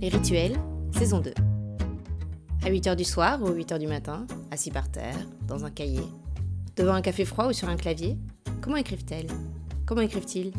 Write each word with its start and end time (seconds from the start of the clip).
Les 0.00 0.08
rituels, 0.08 0.56
saison 0.96 1.20
2. 1.20 1.34
À 2.62 2.70
8h 2.70 2.96
du 2.96 3.04
soir 3.04 3.42
ou 3.42 3.50
8h 3.50 3.78
du 3.78 3.86
matin, 3.86 4.26
assis 4.50 4.70
par 4.70 4.90
terre, 4.90 5.14
dans 5.46 5.66
un 5.66 5.70
cahier, 5.70 6.00
devant 6.74 6.94
un 6.94 7.02
café 7.02 7.26
froid 7.26 7.48
ou 7.48 7.52
sur 7.52 7.68
un 7.68 7.76
clavier, 7.76 8.16
comment 8.62 8.78
écrivent-elles? 8.78 9.26
Comment 9.84 10.00
écrivent-ils? 10.00 10.52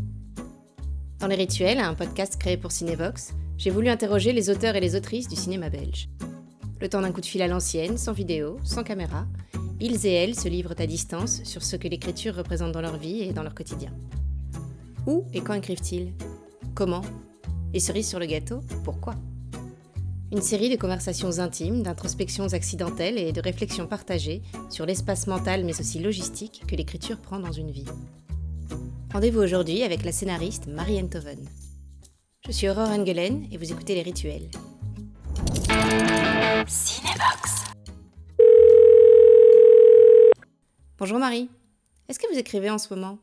Dans 1.18 1.26
Les 1.26 1.34
Rituels, 1.34 1.80
un 1.80 1.96
podcast 1.96 2.38
créé 2.38 2.56
pour 2.56 2.72
Cinevox, 2.72 3.34
j'ai 3.58 3.72
voulu 3.72 3.90
interroger 3.90 4.32
les 4.32 4.52
auteurs 4.52 4.76
et 4.76 4.80
les 4.80 4.96
autrices 4.96 5.28
du 5.28 5.36
cinéma 5.36 5.70
belge. 5.70 6.08
Le 6.80 6.88
temps 6.88 7.02
d'un 7.02 7.12
coup 7.12 7.22
de 7.22 7.26
fil 7.26 7.42
à 7.42 7.48
l'ancienne, 7.48 7.98
sans 7.98 8.14
vidéo, 8.14 8.60
sans 8.64 8.84
caméra, 8.84 9.26
ils 9.80 10.06
et 10.06 10.14
elles 10.14 10.36
se 10.36 10.50
livrent 10.50 10.76
à 10.78 10.86
distance 10.86 11.44
sur 11.46 11.64
ce 11.64 11.78
que 11.78 11.88
l'écriture 11.88 12.36
représente 12.36 12.74
dans 12.74 12.82
leur 12.82 12.98
vie 12.98 13.22
et 13.22 13.34
dans 13.34 13.42
leur 13.42 13.56
quotidien. 13.56 13.92
Où 15.08 15.26
et 15.34 15.42
quand 15.42 15.56
écrivent-ils? 15.56 16.14
Comment? 16.76 17.02
Et 17.74 17.80
cerise 17.80 18.08
sur 18.08 18.20
le 18.20 18.28
gâteau, 18.28 18.62
pourquoi? 18.84 19.16
Une 20.34 20.42
série 20.42 20.70
de 20.70 20.78
conversations 20.78 21.40
intimes, 21.40 21.84
d'introspections 21.84 22.54
accidentelles 22.54 23.18
et 23.18 23.34
de 23.34 23.42
réflexions 23.42 23.86
partagées 23.86 24.42
sur 24.70 24.86
l'espace 24.86 25.28
mental 25.28 25.66
mais 25.66 25.78
aussi 25.78 26.00
logistique 26.00 26.64
que 26.70 26.76
l'écriture 26.76 27.18
prend 27.20 27.38
dans 27.38 27.52
une 27.52 27.70
vie. 27.70 27.84
Rendez-vous 29.12 29.42
aujourd'hui 29.42 29.84
avec 29.84 30.06
la 30.06 30.14
scénariste 30.14 30.68
Marie 30.68 31.06
Toven. 31.10 31.46
Je 32.46 32.52
suis 32.54 32.70
Aurore 32.70 32.92
Engelen 32.92 33.46
et 33.52 33.58
vous 33.58 33.74
écoutez 33.74 33.94
Les 33.94 34.04
Rituels. 34.04 34.50
Cinebox. 36.66 37.66
Bonjour 40.98 41.20
Marie. 41.20 41.50
Est-ce 42.08 42.20
que 42.20 42.32
vous 42.32 42.40
écrivez 42.40 42.70
en 42.70 42.78
ce 42.78 42.94
moment? 42.94 43.20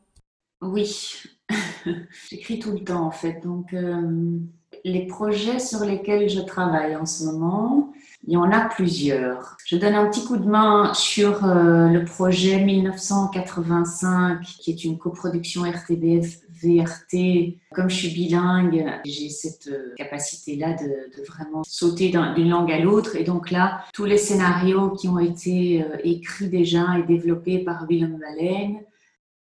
Oui, 0.61 1.23
j'écris 2.29 2.59
tout 2.59 2.71
le 2.73 2.83
temps 2.83 3.07
en 3.07 3.11
fait. 3.11 3.39
Donc, 3.41 3.73
euh, 3.73 4.39
les 4.83 5.05
projets 5.07 5.59
sur 5.59 5.81
lesquels 5.85 6.29
je 6.29 6.41
travaille 6.41 6.95
en 6.95 7.05
ce 7.05 7.25
moment, 7.25 7.91
il 8.27 8.33
y 8.33 8.37
en 8.37 8.51
a 8.51 8.67
plusieurs. 8.67 9.57
Je 9.65 9.77
donne 9.77 9.95
un 9.95 10.07
petit 10.07 10.25
coup 10.25 10.37
de 10.37 10.47
main 10.47 10.93
sur 10.93 11.45
euh, 11.45 11.87
le 11.87 12.03
projet 12.03 12.63
1985, 12.63 14.41
qui 14.41 14.71
est 14.71 14.83
une 14.83 14.97
coproduction 14.97 15.63
RTBF 15.63 16.39
VRT. 16.61 17.57
Comme 17.73 17.89
je 17.89 17.95
suis 17.95 18.09
bilingue, 18.09 18.85
j'ai 19.05 19.29
cette 19.29 19.69
euh, 19.69 19.93
capacité-là 19.95 20.73
de, 20.73 21.23
vraiment 21.27 21.63
sauter 21.63 22.11
d'une 22.35 22.49
langue 22.49 22.71
à 22.71 22.79
l'autre. 22.79 23.15
Et 23.15 23.23
donc 23.23 23.51
là, 23.51 23.85
tous 23.93 24.05
les 24.05 24.17
scénarios 24.17 24.89
qui 24.91 25.07
ont 25.07 25.19
été 25.19 25.85
écrits 26.03 26.49
déjà 26.49 26.97
et 26.99 27.03
développés 27.03 27.59
par 27.59 27.85
Willem 27.87 28.19
Wallen, 28.19 28.81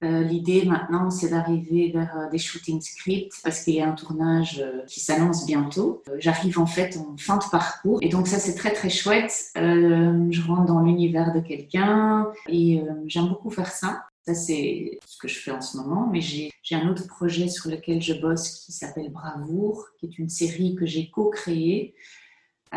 euh, 0.05 0.23
l'idée 0.23 0.65
maintenant, 0.67 1.11
c'est 1.11 1.31
d'arriver 1.31 1.91
vers 1.91 2.15
euh, 2.19 2.31
des 2.31 2.39
shooting 2.39 2.83
scripts 2.83 3.41
parce 3.43 3.65
qu'il 3.65 3.75
y 3.75 3.81
a 3.81 3.89
un 3.89 3.95
tournage 3.95 4.61
euh, 4.61 4.85
qui 4.87 5.01
s'annonce 5.01 5.47
bientôt. 5.47 6.03
J'arrive 6.19 6.59
en 6.59 6.67
fait 6.67 6.99
en 6.99 7.17
fin 7.17 7.39
de 7.39 7.45
parcours 7.51 7.99
et 8.03 8.11
donc 8.11 8.27
ça 8.27 8.39
c'est 8.39 8.55
très 8.55 8.73
très 8.73 8.91
chouette. 8.91 9.33
je 9.55 10.47
rentre 10.47 10.67
dans 10.67 10.81
l'univers 10.81 11.33
de 11.33 11.41
quelqu'un 11.41 12.29
et 12.49 12.83
j'aime 13.07 13.29
beaucoup 13.29 13.51
faire 13.51 13.71
ça. 13.71 14.05
Ça, 14.27 14.35
c'est 14.35 14.99
ce 15.07 15.19
que 15.19 15.29
je 15.29 15.39
fais 15.39 15.53
en 15.53 15.61
ce 15.61 15.77
moment, 15.77 16.09
mais 16.13 16.21
j'ai 16.21 16.51
un 16.73 16.89
autre 16.89 17.07
projet 17.07 17.49
sur 17.49 17.71
lequel 17.71 18.03
je 18.03 18.13
bosse 18.15 18.65
qui 18.65 18.73
s'appelle 18.73 19.13
Bravoure, 19.13 19.87
qui 19.99 20.07
est 20.07 20.19
une 20.19 20.29
série 20.29 20.75
que 20.75 20.85
j'ai 20.85 21.11
co-créée 21.11 21.95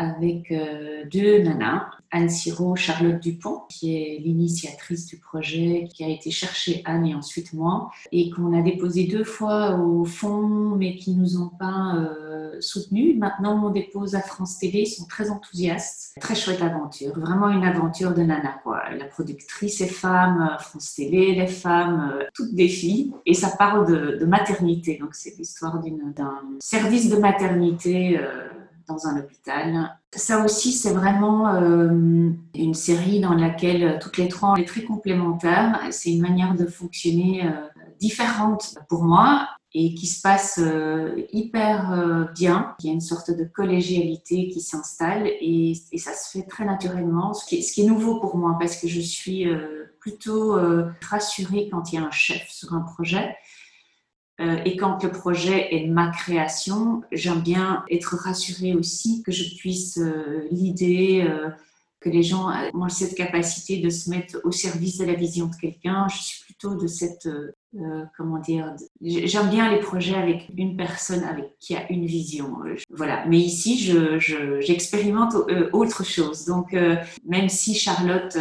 avec 0.00 0.50
euh, 0.50 1.04
deux 1.12 1.42
nanas, 1.42 1.90
Anne 2.10 2.30
Siro, 2.30 2.74
Charlotte 2.74 3.20
Dupont, 3.20 3.62
qui 3.68 3.94
est 3.94 4.18
l'initiatrice 4.18 5.06
du 5.06 5.18
projet, 5.18 5.88
qui 5.92 6.02
a 6.02 6.08
été 6.08 6.30
chercher 6.30 6.82
Anne 6.86 7.06
et 7.06 7.14
ensuite 7.14 7.52
moi, 7.52 7.90
et 8.10 8.30
qu'on 8.30 8.58
a 8.58 8.62
déposé 8.62 9.04
deux 9.04 9.24
fois 9.24 9.78
au 9.78 10.06
fond, 10.06 10.74
mais 10.76 10.96
qui 10.96 11.14
nous 11.14 11.40
ont 11.40 11.50
pas 11.50 11.96
euh, 11.96 12.56
soutenus. 12.60 13.16
Maintenant, 13.18 13.62
on 13.64 13.70
dépose 13.70 14.14
à 14.14 14.22
France 14.22 14.58
Télé, 14.58 14.80
ils 14.80 14.86
sont 14.86 15.06
très 15.06 15.30
enthousiastes. 15.30 16.14
Très 16.18 16.34
chouette 16.34 16.62
aventure, 16.62 17.12
vraiment 17.18 17.50
une 17.50 17.64
aventure 17.64 18.14
de 18.14 18.22
nana, 18.22 18.58
quoi. 18.64 18.82
La 18.98 19.04
productrice 19.04 19.82
est 19.82 19.86
femme, 19.86 20.56
France 20.60 20.94
Télé, 20.94 21.34
les 21.34 21.46
femmes, 21.46 22.10
euh, 22.14 22.24
toutes 22.34 22.54
des 22.54 22.68
filles, 22.68 23.12
et 23.26 23.34
ça 23.34 23.50
parle 23.50 23.86
de, 23.86 24.16
de 24.16 24.24
maternité. 24.24 24.96
Donc, 24.98 25.14
c'est 25.14 25.36
l'histoire 25.38 25.78
d'un 25.78 26.40
service 26.58 27.10
de 27.10 27.16
maternité. 27.16 28.18
Euh, 28.18 28.48
dans 28.90 29.06
un 29.06 29.18
hôpital. 29.18 29.96
Ça 30.14 30.44
aussi, 30.44 30.72
c'est 30.72 30.92
vraiment 30.92 31.54
euh, 31.54 32.30
une 32.54 32.74
série 32.74 33.20
dans 33.20 33.34
laquelle 33.34 33.98
toutes 34.00 34.16
les 34.16 34.28
trois, 34.28 34.50
on 34.50 34.56
est 34.56 34.66
très 34.66 34.82
complémentaires. 34.82 35.80
C'est 35.90 36.10
une 36.10 36.20
manière 36.20 36.54
de 36.54 36.66
fonctionner 36.66 37.46
euh, 37.46 37.52
différente 38.00 38.74
pour 38.88 39.04
moi 39.04 39.48
et 39.72 39.94
qui 39.94 40.06
se 40.06 40.20
passe 40.20 40.58
euh, 40.60 41.14
hyper 41.32 42.28
bien. 42.34 42.74
Il 42.80 42.86
y 42.86 42.90
a 42.90 42.92
une 42.92 43.00
sorte 43.00 43.30
de 43.30 43.44
collégialité 43.44 44.48
qui 44.48 44.60
s'installe 44.60 45.26
et, 45.26 45.74
ça 45.96 46.12
se 46.12 46.30
fait 46.30 46.46
très 46.46 46.64
naturellement, 46.64 47.32
ce 47.34 47.46
qui, 47.46 47.62
ce 47.62 47.72
qui 47.72 47.82
est 47.82 47.86
nouveau 47.86 48.18
pour 48.18 48.36
moi 48.36 48.56
parce 48.58 48.76
que 48.76 48.88
je 48.88 49.00
suis 49.00 49.46
plutôt 50.00 50.58
rassurée 51.08 51.68
quand 51.70 51.92
il 51.92 51.96
y 51.96 51.98
a 51.98 52.04
un 52.04 52.10
chef 52.10 52.48
sur 52.48 52.74
un 52.74 52.80
projet. 52.80 53.36
Euh, 54.40 54.56
et 54.64 54.76
quand 54.76 55.02
le 55.02 55.10
projet 55.10 55.74
est 55.74 55.86
ma 55.86 56.10
création, 56.10 57.02
j'aime 57.12 57.40
bien 57.40 57.84
être 57.90 58.16
rassurée 58.16 58.74
aussi 58.74 59.22
que 59.22 59.32
je 59.32 59.56
puisse 59.56 59.98
euh, 59.98 60.46
l'idée, 60.50 61.26
euh, 61.28 61.50
que 62.00 62.08
les 62.08 62.22
gens 62.22 62.50
ont 62.72 62.88
cette 62.88 63.14
capacité 63.14 63.76
de 63.76 63.90
se 63.90 64.08
mettre 64.08 64.40
au 64.44 64.52
service 64.52 64.96
de 64.96 65.04
la 65.04 65.12
vision 65.12 65.48
de 65.48 65.54
quelqu'un. 65.54 66.08
Je 66.08 66.16
suis 66.16 66.44
plutôt 66.44 66.74
de 66.74 66.86
cette, 66.86 67.28
comment 68.16 68.38
dire, 68.38 68.74
j'aime 69.02 69.50
bien 69.50 69.70
les 69.70 69.80
projets 69.80 70.14
avec 70.14 70.48
une 70.56 70.78
personne 70.78 71.22
avec 71.24 71.58
qui 71.58 71.76
a 71.76 71.92
une 71.92 72.06
vision. 72.06 72.56
Voilà. 72.88 73.26
Mais 73.26 73.36
ici, 73.36 73.76
j'expérimente 74.60 75.34
je, 75.50 75.68
autre 75.74 76.02
chose. 76.02 76.46
Donc, 76.46 76.74
même 77.26 77.50
si 77.50 77.74
Charlotte 77.74 78.38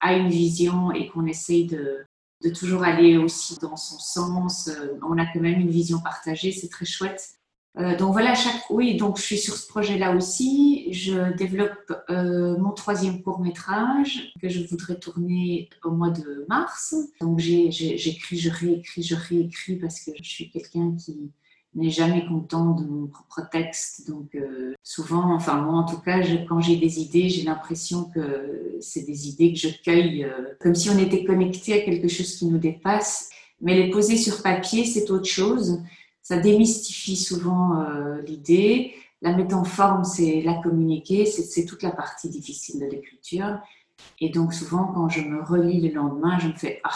a 0.00 0.14
une 0.14 0.28
vision 0.28 0.92
et 0.92 1.08
qu'on 1.08 1.26
essaye 1.26 1.66
de, 1.66 2.06
de 2.42 2.50
toujours 2.50 2.82
aller 2.82 3.16
aussi 3.16 3.58
dans 3.58 3.76
son 3.76 3.98
sens. 3.98 4.68
Euh, 4.68 4.98
on 5.02 5.18
a 5.18 5.26
quand 5.26 5.40
même 5.40 5.60
une 5.60 5.70
vision 5.70 6.00
partagée, 6.00 6.52
c'est 6.52 6.68
très 6.68 6.86
chouette. 6.86 7.40
Euh, 7.78 7.96
donc 7.96 8.12
voilà, 8.12 8.34
chaque 8.34 8.68
oui, 8.70 8.96
donc 8.96 9.16
je 9.16 9.22
suis 9.22 9.38
sur 9.38 9.54
ce 9.54 9.66
projet-là 9.68 10.16
aussi. 10.16 10.92
Je 10.92 11.32
développe 11.36 11.92
euh, 12.10 12.58
mon 12.58 12.72
troisième 12.72 13.22
court 13.22 13.40
métrage 13.40 14.32
que 14.42 14.48
je 14.48 14.66
voudrais 14.66 14.98
tourner 14.98 15.70
au 15.84 15.92
mois 15.92 16.10
de 16.10 16.44
mars. 16.48 16.94
Donc 17.20 17.38
j'écris, 17.38 18.38
je 18.38 18.50
réécris, 18.50 19.02
je 19.02 19.14
réécris 19.14 19.76
parce 19.76 20.00
que 20.00 20.10
je 20.20 20.28
suis 20.28 20.50
quelqu'un 20.50 20.96
qui 20.96 21.30
n'est 21.74 21.90
jamais 21.90 22.26
content 22.26 22.72
de 22.72 22.84
mon 22.84 23.06
propre 23.06 23.48
texte. 23.50 24.08
Donc 24.08 24.34
euh, 24.34 24.74
souvent, 24.82 25.32
enfin 25.34 25.60
moi 25.60 25.74
en 25.74 25.84
tout 25.84 26.00
cas, 26.00 26.20
quand 26.48 26.60
j'ai 26.60 26.76
des 26.76 27.00
idées, 27.00 27.28
j'ai 27.28 27.42
l'impression 27.42 28.04
que 28.04 28.76
c'est 28.80 29.02
des 29.02 29.28
idées 29.28 29.52
que 29.52 29.58
je 29.58 29.68
cueille 29.82 30.24
euh, 30.24 30.54
comme 30.60 30.74
si 30.74 30.90
on 30.90 30.98
était 30.98 31.24
connecté 31.24 31.74
à 31.74 31.84
quelque 31.84 32.08
chose 32.08 32.36
qui 32.36 32.46
nous 32.46 32.58
dépasse. 32.58 33.30
Mais 33.60 33.74
les 33.74 33.90
poser 33.90 34.16
sur 34.16 34.42
papier, 34.42 34.84
c'est 34.84 35.10
autre 35.10 35.26
chose. 35.26 35.82
Ça 36.22 36.38
démystifie 36.38 37.16
souvent 37.16 37.80
euh, 37.80 38.20
l'idée. 38.22 38.94
La 39.22 39.36
mettre 39.36 39.54
en 39.54 39.64
forme, 39.64 40.04
c'est 40.04 40.40
la 40.40 40.54
communiquer, 40.54 41.26
c'est 41.26 41.66
toute 41.66 41.82
la 41.82 41.90
partie 41.90 42.30
difficile 42.30 42.80
de 42.80 42.86
l'écriture. 42.86 43.58
Et 44.18 44.30
donc 44.30 44.54
souvent, 44.54 44.86
quand 44.86 45.10
je 45.10 45.20
me 45.20 45.42
relis 45.42 45.86
le 45.86 45.94
lendemain, 45.94 46.38
je 46.38 46.48
me 46.48 46.54
fais 46.54 46.80
ah 46.84 46.90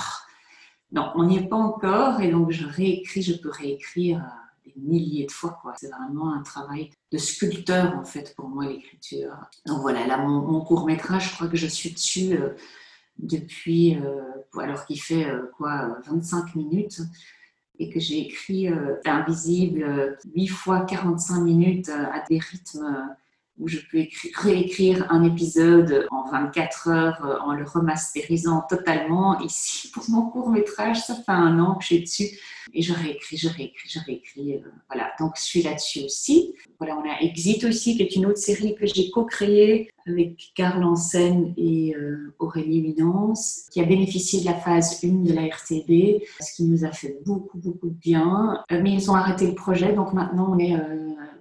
non, 0.91 1.11
on 1.17 1.25
n'y 1.25 1.39
est 1.39 1.49
pas 1.49 1.57
encore. 1.57 2.21
Et 2.21 2.31
donc 2.31 2.51
je 2.51 2.67
réécris, 2.67 3.23
je 3.23 3.35
peux 3.35 3.51
réécrire 3.51 4.25
des 4.65 4.75
milliers 4.77 5.27
de 5.27 5.33
fois. 5.33 5.59
C'est 5.77 5.91
vraiment 5.91 6.33
un 6.33 6.43
travail 6.43 6.91
de 7.13 7.19
sculpteur, 7.19 7.97
en 7.97 8.05
fait, 8.05 8.35
pour 8.37 8.49
moi, 8.49 8.67
l'écriture. 8.67 9.37
Donc 9.67 9.81
voilà, 9.81 10.07
là, 10.07 10.19
mon, 10.19 10.61
court-métrage, 10.63 11.31
je 11.31 11.35
crois 11.35 11.49
que 11.49 11.57
je 11.57 11.67
suis 11.67 11.93
dessus 11.93 12.37
euh, 12.37 12.55
depuis, 13.19 13.97
euh, 13.97 14.23
alors 14.59 14.87
qu'il 14.87 15.01
fait 15.01 15.27
euh, 15.27 15.51
quoi, 15.57 15.99
25 16.07 16.55
minutes 16.55 17.01
et 17.79 17.91
que 17.91 17.99
j'ai 17.99 18.21
écrit 18.21 18.69
Invisible 19.05 20.17
8 20.33 20.47
fois 20.47 20.83
45 20.83 21.41
minutes 21.41 21.89
à 21.89 22.23
des 22.29 22.39
rythmes 22.39 23.17
où 23.59 23.69
je 23.69 23.79
peux 23.91 23.99
écrire, 23.99 24.33
réécrire 24.37 25.07
un 25.11 25.23
épisode 25.25 26.07
en 26.11 26.29
24 26.31 26.89
heures 26.89 27.41
en 27.45 27.53
le 27.53 27.65
remasterisant 27.65 28.63
totalement. 28.69 29.39
Ici, 29.41 29.91
pour 29.91 30.09
mon 30.11 30.31
court 30.31 30.51
métrage, 30.51 31.01
ça 31.01 31.15
fait 31.15 31.33
un 31.33 31.59
an 31.61 31.77
que 31.77 31.85
suis 31.85 32.01
dessus 32.01 32.39
et 32.73 32.83
je 32.83 32.93
réécris, 32.93 33.37
je 33.37 33.49
réécris, 33.49 33.89
je 33.89 33.99
réécris. 34.01 34.55
Euh, 34.55 34.69
voilà, 34.89 35.13
donc 35.19 35.33
je 35.37 35.43
suis 35.43 35.63
là-dessus 35.63 36.05
aussi. 36.05 36.55
Voilà, 36.79 36.97
on 36.97 37.09
a 37.09 37.21
Exit 37.21 37.65
aussi, 37.65 37.97
qui 37.97 38.03
est 38.03 38.17
une 38.17 38.27
autre 38.27 38.39
série 38.39 38.75
que 38.75 38.87
j'ai 38.87 39.11
co-créée 39.11 39.91
avec 40.07 40.53
Karl 40.55 40.83
Hansen 40.83 41.55
et 41.57 41.95
euh, 41.95 42.35
Aurélie 42.39 42.83
Minence, 42.83 43.67
qui 43.71 43.81
a 43.81 43.85
bénéficié 43.85 44.41
de 44.41 44.47
la 44.47 44.55
phase 44.55 45.03
1 45.05 45.25
de 45.25 45.33
la 45.33 45.43
RTB, 45.43 46.23
ce 46.41 46.55
qui 46.57 46.65
nous 46.65 46.85
a 46.85 46.93
fait 46.93 47.19
beaucoup, 47.25 47.59
beaucoup 47.59 47.89
de 47.89 47.95
bien. 47.95 48.63
Euh, 48.73 48.81
mais 48.83 48.93
ils 48.93 49.11
ont 49.11 49.15
arrêté 49.15 49.47
le 49.47 49.55
projet, 49.55 49.93
donc 49.93 50.13
maintenant 50.13 50.53
on 50.53 50.59
est 50.59 50.75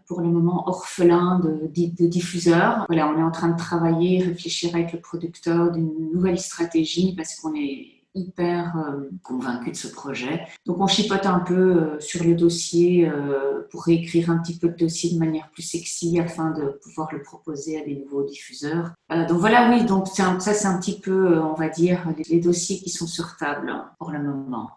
pour 0.08 0.22
le 0.22 0.28
moment 0.28 0.68
orphelin 0.68 1.40
de, 1.40 1.68
diffuseurs. 2.08 2.86
Voilà, 2.88 3.08
on 3.10 3.18
est 3.18 3.24
en 3.24 3.32
train 3.32 3.50
de 3.50 3.58
travailler, 3.58 4.24
réfléchir 4.24 4.76
avec 4.76 4.94
le 4.94 5.00
producteur 5.00 5.72
d'une 5.72 6.12
nouvelle 6.12 6.40
stratégie 6.40 7.16
parce 7.16 7.36
qu'on 7.36 7.56
est 7.56 7.94
hyper 8.16 8.78
euh, 8.78 9.10
convaincue 9.24 9.72
de 9.72 9.76
ce 9.76 9.88
projet. 9.88 10.46
Donc 10.66 10.80
on 10.80 10.88
chipote 10.88 11.26
un 11.26 11.40
peu 11.40 11.54
euh, 11.56 12.00
sur 12.00 12.24
le 12.24 12.36
dossier 12.36 13.10
euh, 13.10 13.68
pour 13.72 13.84
réécrire 13.84 14.30
un 14.30 14.38
petit 14.38 14.58
peu 14.58 14.68
le 14.68 14.76
dossier 14.76 15.14
de 15.14 15.20
manière 15.20 15.50
plus 15.52 15.64
sexy 15.64 16.20
afin 16.20 16.52
de 16.52 16.80
pouvoir 16.84 17.12
le 17.12 17.22
proposer 17.22 17.82
à 17.82 17.86
des 17.86 17.96
nouveaux 17.96 18.24
diffuseurs. 18.24 18.92
donc 19.10 19.40
voilà, 19.40 19.70
oui, 19.70 19.86
donc 19.86 20.08
ça 20.08 20.40
c'est 20.40 20.68
un 20.68 20.78
petit 20.80 21.00
peu, 21.00 21.40
on 21.40 21.54
va 21.54 21.70
dire, 21.70 22.06
les 22.30 22.40
dossiers 22.40 22.78
qui 22.78 22.90
sont 22.90 23.08
sur 23.08 23.36
table 23.38 23.74
pour 23.98 24.12
le 24.12 24.22
moment. 24.22 24.70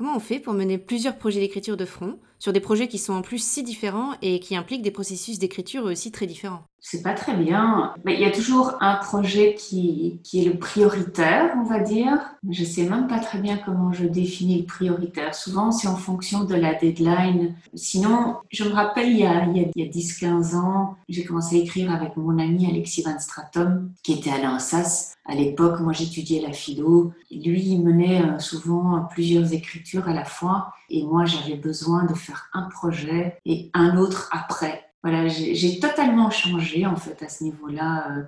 Comment 0.00 0.16
on 0.16 0.18
fait 0.18 0.40
pour 0.40 0.54
mener 0.54 0.78
plusieurs 0.78 1.18
projets 1.18 1.40
d'écriture 1.40 1.76
de 1.76 1.84
front 1.84 2.18
sur 2.38 2.54
des 2.54 2.60
projets 2.60 2.88
qui 2.88 2.96
sont 2.96 3.12
en 3.12 3.20
plus 3.20 3.36
si 3.36 3.62
différents 3.62 4.14
et 4.22 4.40
qui 4.40 4.56
impliquent 4.56 4.80
des 4.80 4.90
processus 4.90 5.38
d'écriture 5.38 5.84
aussi 5.84 6.10
très 6.10 6.24
différents? 6.24 6.64
C'est 6.80 7.02
pas 7.02 7.12
très 7.12 7.36
bien. 7.36 7.94
Mais 8.04 8.14
il 8.14 8.20
y 8.20 8.24
a 8.24 8.30
toujours 8.30 8.74
un 8.80 8.96
projet 8.96 9.54
qui, 9.54 10.20
qui 10.24 10.40
est 10.40 10.50
le 10.50 10.58
prioritaire, 10.58 11.52
on 11.56 11.64
va 11.64 11.80
dire. 11.80 12.18
Je 12.48 12.64
sais 12.64 12.88
même 12.88 13.06
pas 13.06 13.18
très 13.18 13.38
bien 13.38 13.58
comment 13.58 13.92
je 13.92 14.06
définis 14.06 14.58
le 14.58 14.64
prioritaire. 14.64 15.34
Souvent, 15.34 15.72
c'est 15.72 15.88
en 15.88 15.96
fonction 15.96 16.44
de 16.44 16.54
la 16.54 16.74
deadline. 16.74 17.54
Sinon, 17.74 18.36
je 18.50 18.64
me 18.64 18.70
rappelle, 18.70 19.10
il 19.10 19.18
y 19.18 19.26
a, 19.26 19.44
il 19.44 19.72
y 19.76 19.82
a, 19.82 19.90
10-15 19.90 20.56
ans, 20.56 20.96
j'ai 21.08 21.24
commencé 21.24 21.56
à 21.56 21.58
écrire 21.62 21.92
avec 21.92 22.16
mon 22.16 22.38
ami 22.38 22.66
Alexis 22.66 23.02
Van 23.02 23.18
Stratum, 23.18 23.90
qui 24.02 24.14
était 24.14 24.30
à 24.30 24.38
l'ANSAS. 24.38 25.16
À 25.26 25.34
l'époque, 25.34 25.80
moi, 25.80 25.92
j'étudiais 25.92 26.40
la 26.40 26.52
philo. 26.52 27.12
Lui, 27.30 27.62
il 27.62 27.82
menait 27.82 28.22
euh, 28.22 28.38
souvent 28.38 29.06
plusieurs 29.10 29.52
écritures 29.52 30.08
à 30.08 30.14
la 30.14 30.24
fois. 30.24 30.72
Et 30.88 31.04
moi, 31.04 31.24
j'avais 31.24 31.56
besoin 31.56 32.04
de 32.04 32.14
faire 32.14 32.48
un 32.52 32.62
projet 32.62 33.38
et 33.44 33.70
un 33.74 33.96
autre 33.96 34.28
après. 34.32 34.89
Voilà, 35.02 35.28
j'ai 35.28 35.80
totalement 35.80 36.30
changé 36.30 36.86
en 36.86 36.96
fait 36.96 37.22
à 37.22 37.28
ce 37.28 37.44
niveau-là. 37.44 38.10
Euh. 38.10 38.22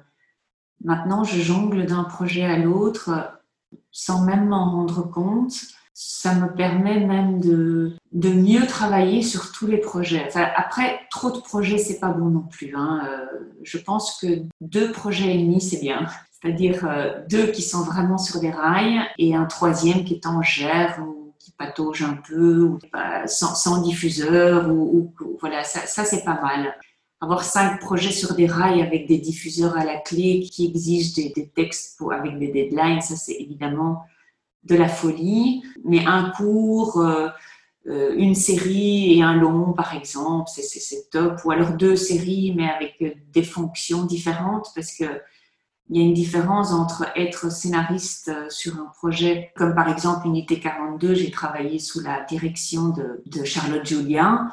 Maintenant, 0.84 1.22
je 1.22 1.40
jongle 1.40 1.86
d'un 1.86 2.04
projet 2.04 2.44
à 2.44 2.58
l'autre 2.58 3.38
sans 3.90 4.24
même 4.24 4.48
m'en 4.48 4.70
rendre 4.70 5.02
compte. 5.02 5.54
Ça 5.94 6.34
me 6.34 6.52
permet 6.54 7.00
même 7.00 7.40
de, 7.40 7.94
mieux 8.12 8.66
travailler 8.66 9.22
sur 9.22 9.52
tous 9.52 9.66
les 9.66 9.78
projets. 9.78 10.28
après, 10.34 11.00
trop 11.10 11.30
de 11.30 11.38
projets, 11.38 11.78
c'est 11.78 12.00
pas 12.00 12.08
bon 12.08 12.30
non 12.30 12.40
plus. 12.40 12.74
Hein. 12.74 13.02
Euh. 13.06 13.26
Je 13.62 13.78
pense 13.78 14.18
que 14.18 14.42
deux 14.60 14.90
projets 14.92 15.34
et 15.34 15.38
demi, 15.38 15.60
c'est 15.60 15.80
bien 15.80 16.08
c'est-à-dire 16.42 16.84
euh, 16.84 17.20
deux 17.28 17.46
qui 17.46 17.62
sont 17.62 17.82
vraiment 17.84 18.18
sur 18.18 18.40
des 18.40 18.50
rails 18.50 19.00
et 19.18 19.34
un 19.34 19.44
troisième 19.44 20.04
qui 20.04 20.14
est 20.14 20.26
en 20.26 20.42
gère 21.44 21.54
patauge 21.58 22.02
un 22.02 22.14
peu, 22.14 22.62
ou 22.62 22.78
sans, 23.26 23.82
diffuseur, 23.82 24.70
ou, 24.70 25.12
voilà, 25.40 25.64
ça, 25.64 26.04
c'est 26.04 26.24
pas 26.24 26.40
mal. 26.40 26.74
Avoir 27.20 27.44
cinq 27.44 27.78
projets 27.80 28.10
sur 28.10 28.34
des 28.34 28.46
rails 28.46 28.82
avec 28.82 29.06
des 29.06 29.18
diffuseurs 29.18 29.76
à 29.78 29.84
la 29.84 29.98
clé 29.98 30.40
qui 30.40 30.66
exigent 30.66 31.14
des, 31.14 31.48
textes 31.54 31.96
pour, 31.98 32.12
avec 32.12 32.38
des 32.38 32.48
deadlines, 32.48 33.00
ça 33.00 33.14
c'est 33.14 33.34
évidemment 33.34 34.02
de 34.64 34.74
la 34.74 34.88
folie. 34.88 35.62
Mais 35.84 36.04
un 36.04 36.30
cours, 36.30 36.98
euh, 37.00 37.28
euh, 37.86 38.12
une 38.16 38.34
série 38.34 39.16
et 39.16 39.22
un 39.22 39.34
long 39.34 39.72
par 39.72 39.94
exemple, 39.94 40.50
c'est 40.52 41.10
top. 41.10 41.40
Ou 41.44 41.52
alors 41.52 41.74
deux 41.74 41.94
séries 41.94 42.54
mais 42.56 42.68
avec 42.68 43.00
des 43.32 43.44
fonctions 43.44 44.04
différentes 44.04 44.72
parce 44.74 44.92
que 44.92 45.04
il 45.88 45.96
y 45.96 46.00
a 46.00 46.04
une 46.04 46.14
différence 46.14 46.72
entre 46.72 47.06
être 47.16 47.50
scénariste 47.50 48.28
euh, 48.28 48.48
sur 48.48 48.78
un 48.78 48.90
projet, 48.96 49.52
comme 49.56 49.74
par 49.74 49.88
exemple 49.88 50.26
Unité 50.26 50.60
42, 50.60 51.14
j'ai 51.14 51.30
travaillé 51.30 51.78
sous 51.78 52.00
la 52.00 52.24
direction 52.24 52.88
de, 52.88 53.44
Charlotte 53.44 53.84
Julien. 53.84 54.50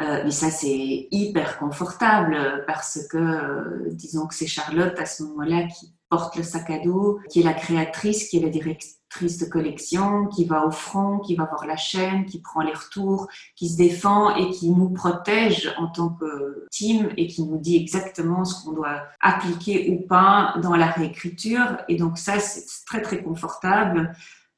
Euh, 0.00 0.22
mais 0.24 0.32
ça, 0.32 0.50
c'est 0.50 1.08
hyper 1.10 1.58
confortable 1.58 2.64
parce 2.66 3.06
que, 3.08 3.16
euh, 3.16 3.88
disons 3.92 4.26
que 4.26 4.34
c'est 4.34 4.48
Charlotte 4.48 4.98
à 4.98 5.06
ce 5.06 5.22
moment-là 5.22 5.68
qui 5.68 5.94
porte 6.08 6.36
le 6.36 6.42
sac 6.42 6.68
à 6.70 6.80
dos, 6.80 7.20
qui 7.30 7.40
est 7.40 7.44
la 7.44 7.54
créatrice, 7.54 8.28
qui 8.28 8.38
est 8.38 8.40
la 8.40 8.48
directrice 8.48 8.98
de 9.22 9.44
collection, 9.44 10.26
qui 10.26 10.44
va 10.44 10.66
au 10.66 10.70
front, 10.70 11.18
qui 11.18 11.34
va 11.36 11.44
voir 11.44 11.66
la 11.66 11.76
chaîne, 11.76 12.26
qui 12.26 12.40
prend 12.40 12.60
les 12.62 12.72
retours, 12.72 13.28
qui 13.56 13.68
se 13.68 13.76
défend 13.76 14.34
et 14.36 14.50
qui 14.50 14.70
nous 14.70 14.90
protège 14.90 15.72
en 15.78 15.86
tant 15.88 16.10
que 16.10 16.66
team 16.70 17.10
et 17.16 17.26
qui 17.26 17.44
nous 17.44 17.58
dit 17.58 17.76
exactement 17.76 18.44
ce 18.44 18.64
qu'on 18.64 18.72
doit 18.72 19.02
appliquer 19.20 19.90
ou 19.90 20.06
pas 20.06 20.54
dans 20.62 20.74
la 20.74 20.86
réécriture. 20.86 21.78
Et 21.88 21.96
donc 21.96 22.18
ça, 22.18 22.38
c'est 22.38 22.84
très 22.86 23.02
très 23.02 23.22
confortable. 23.22 24.14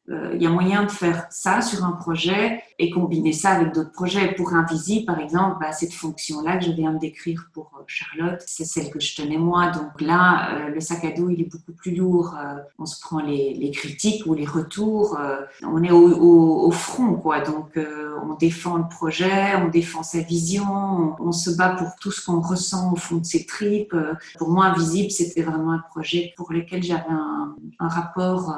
Euh, 0.08 0.32
il 0.34 0.42
y 0.42 0.46
a 0.46 0.50
moyen 0.50 0.84
de 0.84 0.90
faire 0.90 1.26
ça 1.30 1.60
sur 1.60 1.84
un 1.84 1.92
projet 1.92 2.62
et 2.78 2.90
combiner 2.90 3.32
ça 3.32 3.50
avec 3.50 3.74
d'autres 3.74 3.90
projets. 3.90 4.34
Pour 4.34 4.54
Invisible, 4.54 5.04
par 5.04 5.18
exemple, 5.18 5.56
bah, 5.60 5.72
cette 5.72 5.92
fonction-là 5.92 6.58
que 6.58 6.66
je 6.66 6.70
viens 6.70 6.92
de 6.92 6.98
décrire 6.98 7.48
pour 7.52 7.72
euh, 7.76 7.82
Charlotte, 7.88 8.40
c'est 8.46 8.64
celle 8.64 8.90
que 8.90 9.00
je 9.00 9.16
tenais 9.16 9.38
moi. 9.38 9.70
Donc 9.70 10.00
là, 10.00 10.54
euh, 10.54 10.68
le 10.68 10.80
sac 10.80 11.04
à 11.04 11.10
dos, 11.10 11.28
il 11.30 11.40
est 11.40 11.50
beaucoup 11.50 11.72
plus 11.72 11.94
lourd. 11.94 12.36
on 12.78 12.86
se 12.86 13.00
prend 13.00 13.20
les, 13.20 13.54
les, 13.54 13.70
critiques 13.72 14.26
ou 14.26 14.34
les 14.34 14.44
retours. 14.44 15.18
on 15.62 15.82
est 15.82 15.90
au, 15.90 16.08
au, 16.08 16.66
au, 16.68 16.70
front, 16.70 17.14
quoi. 17.14 17.40
Donc 17.40 17.76
on 17.76 18.34
défend 18.34 18.76
le 18.76 18.88
projet, 18.88 19.56
on 19.56 19.68
défend 19.68 20.02
sa 20.02 20.20
vision, 20.20 21.16
on, 21.18 21.32
se 21.32 21.50
bat 21.50 21.70
pour 21.70 21.88
tout 22.00 22.12
ce 22.12 22.24
qu'on 22.24 22.40
ressent 22.40 22.92
au 22.92 22.96
fond 22.96 23.16
de 23.16 23.24
ses 23.24 23.44
tripes. 23.44 23.94
Pour 24.38 24.50
moi, 24.50 24.66
Invisible, 24.66 25.10
c'était 25.10 25.42
vraiment 25.42 25.72
un 25.72 25.82
projet 25.90 26.32
pour 26.36 26.52
lequel 26.52 26.82
j'avais 26.82 27.10
un, 27.10 27.56
un 27.78 27.88
rapport 27.88 28.54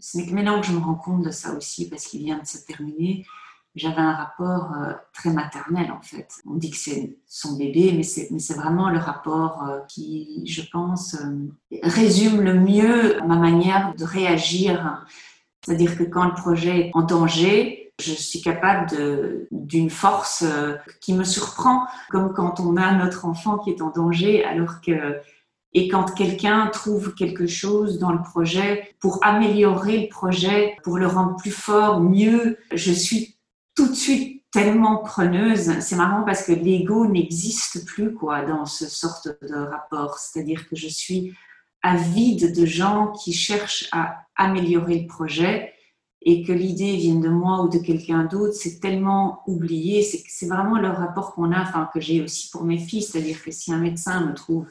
ce 0.00 0.16
n'est 0.16 0.26
que 0.26 0.32
maintenant 0.32 0.60
que 0.60 0.66
je 0.66 0.72
me 0.72 0.80
rends 0.80 0.94
compte 0.94 1.22
de 1.22 1.30
ça 1.30 1.54
aussi, 1.54 1.88
parce 1.88 2.06
qu'il 2.06 2.24
vient 2.24 2.38
de 2.38 2.46
se 2.46 2.58
terminer. 2.58 3.26
J'avais 3.76 4.00
un 4.00 4.14
rapport 4.14 4.72
euh, 4.72 4.94
très 5.12 5.30
maternel 5.30 5.92
en 5.92 6.02
fait. 6.02 6.28
On 6.44 6.54
dit 6.54 6.70
que 6.70 6.76
c'est 6.76 7.16
son 7.26 7.56
bébé, 7.56 7.92
mais 7.94 8.02
c'est 8.02 8.54
vraiment 8.54 8.90
le 8.90 8.98
rapport 8.98 9.62
euh, 9.62 9.78
qui, 9.86 10.44
je 10.46 10.62
pense, 10.72 11.14
euh, 11.14 11.78
résume 11.84 12.40
le 12.40 12.54
mieux 12.54 13.20
ma 13.26 13.36
manière 13.36 13.94
de 13.94 14.04
réagir. 14.04 15.06
C'est-à-dire 15.64 15.96
que 15.96 16.02
quand 16.02 16.24
le 16.24 16.34
projet 16.34 16.88
est 16.88 16.90
en 16.94 17.02
danger, 17.02 17.92
je 18.00 18.12
suis 18.12 18.40
capable 18.40 18.88
d'une 19.52 19.90
force 19.90 20.44
qui 21.00 21.12
me 21.12 21.22
surprend, 21.22 21.86
comme 22.08 22.32
quand 22.32 22.58
on 22.58 22.76
a 22.76 22.92
notre 22.92 23.26
enfant 23.26 23.58
qui 23.58 23.70
est 23.70 23.82
en 23.82 23.90
danger 23.90 24.42
alors 24.42 24.80
que 24.80 25.20
et 25.72 25.88
quand 25.88 26.14
quelqu'un 26.14 26.66
trouve 26.66 27.14
quelque 27.14 27.46
chose 27.46 27.98
dans 27.98 28.12
le 28.12 28.22
projet 28.22 28.94
pour 28.98 29.24
améliorer 29.24 30.02
le 30.02 30.08
projet, 30.08 30.76
pour 30.82 30.98
le 30.98 31.06
rendre 31.06 31.36
plus 31.36 31.52
fort, 31.52 32.00
mieux, 32.00 32.58
je 32.72 32.92
suis 32.92 33.36
tout 33.76 33.88
de 33.88 33.94
suite 33.94 34.42
tellement 34.50 34.98
preneuse. 34.98 35.78
C'est 35.80 35.94
marrant 35.94 36.24
parce 36.24 36.42
que 36.42 36.52
l'ego 36.52 37.06
n'existe 37.06 37.86
plus 37.86 38.14
quoi 38.14 38.42
dans 38.44 38.66
ce 38.66 38.86
sorte 38.86 39.28
de 39.42 39.54
rapport. 39.54 40.18
C'est-à-dire 40.18 40.68
que 40.68 40.74
je 40.74 40.88
suis 40.88 41.34
avide 41.82 42.54
de 42.54 42.66
gens 42.66 43.12
qui 43.12 43.32
cherchent 43.32 43.88
à 43.92 44.26
améliorer 44.36 45.00
le 45.00 45.06
projet 45.06 45.72
et 46.22 46.42
que 46.42 46.52
l'idée 46.52 46.96
vienne 46.96 47.22
de 47.22 47.30
moi 47.30 47.62
ou 47.62 47.68
de 47.68 47.78
quelqu'un 47.78 48.24
d'autre, 48.24 48.52
c'est 48.52 48.80
tellement 48.80 49.42
oublié. 49.46 50.02
C'est 50.02 50.46
vraiment 50.46 50.78
le 50.78 50.88
rapport 50.88 51.32
qu'on 51.32 51.52
a, 51.52 51.62
enfin 51.62 51.88
que 51.94 52.00
j'ai 52.00 52.20
aussi 52.20 52.50
pour 52.50 52.64
mes 52.64 52.76
filles. 52.76 53.02
C'est-à-dire 53.02 53.42
que 53.42 53.50
si 53.50 53.72
un 53.72 53.78
médecin 53.78 54.26
me 54.26 54.34
trouve 54.34 54.66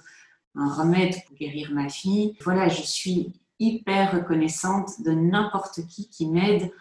un 0.56 0.74
remède 0.74 1.16
pour 1.26 1.36
guérir 1.36 1.72
ma 1.72 1.90
fille. 1.90 2.36
Voilà, 2.44 2.68
je 2.68 2.82
suis 2.82 3.34
hyper 3.60 4.14
reconnaissante 4.14 5.02
de 5.04 5.12
n'importe 5.12 5.86
qui 5.88 6.10
qui 6.10 6.28
m'aide 6.28 6.72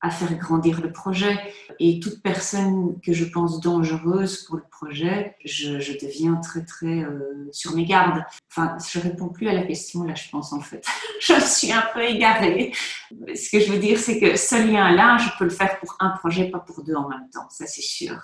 à 0.00 0.10
faire 0.10 0.32
grandir 0.36 0.80
le 0.80 0.92
projet. 0.92 1.36
Et 1.80 1.98
toute 2.00 2.22
personne 2.22 3.00
que 3.00 3.12
je 3.12 3.24
pense 3.24 3.60
dangereuse 3.60 4.44
pour 4.44 4.56
le 4.56 4.62
projet, 4.70 5.36
je, 5.44 5.76
deviens 5.98 6.36
très, 6.36 6.64
très 6.64 7.02
euh, 7.02 7.48
sur 7.52 7.74
mes 7.74 7.84
gardes. 7.84 8.24
Enfin, 8.50 8.76
je 8.78 9.00
réponds 9.00 9.28
plus 9.28 9.48
à 9.48 9.52
la 9.52 9.62
question 9.62 10.04
là, 10.04 10.14
je 10.14 10.28
pense 10.30 10.52
en 10.52 10.60
fait. 10.60 10.84
je 11.20 11.40
suis 11.40 11.72
un 11.72 11.84
peu 11.92 12.02
égarée. 12.02 12.72
Ce 13.10 13.50
que 13.50 13.60
je 13.60 13.72
veux 13.72 13.78
dire, 13.78 13.98
c'est 13.98 14.20
que 14.20 14.36
ce 14.36 14.54
lien-là, 14.54 15.18
je 15.18 15.36
peux 15.38 15.44
le 15.44 15.50
faire 15.50 15.78
pour 15.80 15.96
un 16.00 16.10
projet, 16.10 16.48
pas 16.50 16.60
pour 16.60 16.84
deux 16.84 16.94
en 16.94 17.08
même 17.08 17.28
temps. 17.32 17.48
Ça, 17.50 17.66
c'est 17.66 17.82
sûr. 17.82 18.14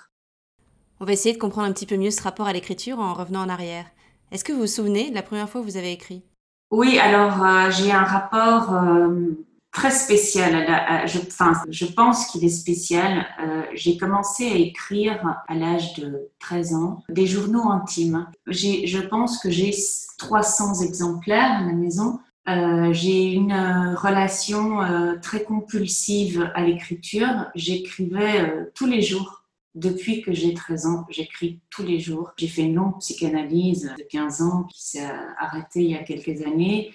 On 1.01 1.05
va 1.05 1.11
essayer 1.11 1.35
de 1.35 1.39
comprendre 1.39 1.67
un 1.67 1.73
petit 1.73 1.85
peu 1.85 1.97
mieux 1.97 2.11
ce 2.11 2.21
rapport 2.21 2.47
à 2.47 2.53
l'écriture 2.53 2.99
en 2.99 3.13
revenant 3.13 3.41
en 3.41 3.49
arrière. 3.49 3.85
Est-ce 4.35 4.43
que 4.43 4.51
vous 4.51 4.59
vous 4.59 4.67
souvenez 4.67 5.11
de 5.11 5.15
la 5.15 5.23
première 5.23 5.47
fois 5.47 5.61
que 5.61 5.65
vous 5.65 5.77
avez 5.77 5.93
écrit? 5.93 6.21
Oui, 6.69 6.99
alors 6.99 7.41
euh, 7.41 7.71
j'ai 7.71 7.93
un 7.93 8.03
rapport 8.03 8.73
euh, 8.73 9.29
très 9.71 9.91
spécial. 9.91 11.07
je, 11.07 11.85
pense 11.85 12.25
qu'il 12.25 12.43
est 12.43 12.49
spécial. 12.49 13.25
Euh, 13.41 13.61
j'ai 13.75 13.95
commencé 13.95 14.45
à 14.45 14.55
écrire 14.55 15.41
à 15.47 15.55
l'âge 15.55 15.93
de 15.93 16.29
13 16.39 16.73
ans 16.73 17.03
des 17.07 17.25
journaux 17.25 17.71
intimes. 17.71 18.27
Je 18.47 18.99
pense 19.07 19.39
que 19.39 19.49
j'ai 19.49 19.73
300 20.17 20.81
exemplaires 20.83 21.53
à 21.53 21.61
la 21.61 21.71
maison. 21.71 22.19
j'ai 22.91 23.31
une 23.31 23.53
relation 23.95 24.79
très 25.21 25.43
compulsive 25.43 26.51
à 26.55 26.61
l'écriture. 26.65 27.45
J'écrivais 27.55 28.69
tous 28.75 28.85
les 28.85 29.01
jours 29.01 29.44
depuis 29.75 30.21
que 30.21 30.33
j'ai 30.33 30.53
13 30.53 30.85
ans, 30.85 31.05
j'écris 31.09 31.59
tous 31.69 31.83
les 31.83 31.99
jours. 31.99 32.31
J'ai 32.37 32.47
fait 32.47 32.63
une 32.63 32.75
longue 32.75 32.97
psychanalyse 32.99 33.93
de 33.97 34.03
15 34.03 34.41
ans 34.41 34.63
qui 34.63 34.87
s'est 34.87 35.07
arrêtée 35.37 35.83
il 35.83 35.91
y 35.91 35.95
a 35.95 36.03
quelques 36.03 36.41
années. 36.41 36.93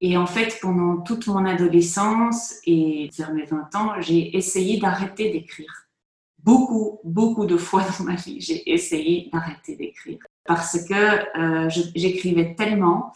Et 0.00 0.16
en 0.16 0.26
fait, 0.26 0.58
pendant 0.60 1.02
toute 1.02 1.26
mon 1.26 1.44
adolescence 1.44 2.54
et 2.64 3.10
vers 3.16 3.32
mes 3.32 3.44
20 3.44 3.74
ans, 3.76 4.00
j'ai 4.00 4.36
essayé 4.36 4.78
d'arrêter 4.78 5.30
d'écrire. 5.30 5.88
Beaucoup, 6.38 7.00
beaucoup 7.04 7.44
de 7.44 7.56
fois 7.56 7.82
dans 7.98 8.04
ma 8.04 8.14
vie, 8.14 8.40
j'ai 8.40 8.70
essayé 8.72 9.28
d'arrêter 9.32 9.76
d'écrire. 9.76 10.18
Parce 10.44 10.84
que 10.84 10.94
euh, 11.38 11.68
j'écrivais 11.94 12.54
tellement 12.54 13.12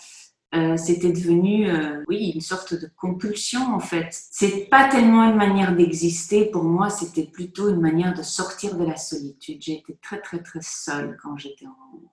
euh, 0.52 0.76
c'était 0.76 1.12
devenu, 1.12 1.70
euh, 1.70 2.02
oui, 2.08 2.32
une 2.34 2.40
sorte 2.40 2.74
de 2.74 2.90
compulsion 2.96 3.72
en 3.72 3.78
fait. 3.78 4.08
C'est 4.10 4.68
pas 4.68 4.88
tellement 4.88 5.22
une 5.22 5.36
manière 5.36 5.76
d'exister 5.76 6.46
pour 6.46 6.64
moi, 6.64 6.90
c'était 6.90 7.26
plutôt 7.26 7.68
une 7.68 7.80
manière 7.80 8.14
de 8.14 8.22
sortir 8.22 8.76
de 8.76 8.84
la 8.84 8.96
solitude. 8.96 9.58
J'ai 9.62 9.78
été 9.78 9.96
très 10.02 10.20
très 10.20 10.42
très 10.42 10.60
seule 10.60 11.16
quand 11.22 11.36
j'étais 11.36 11.66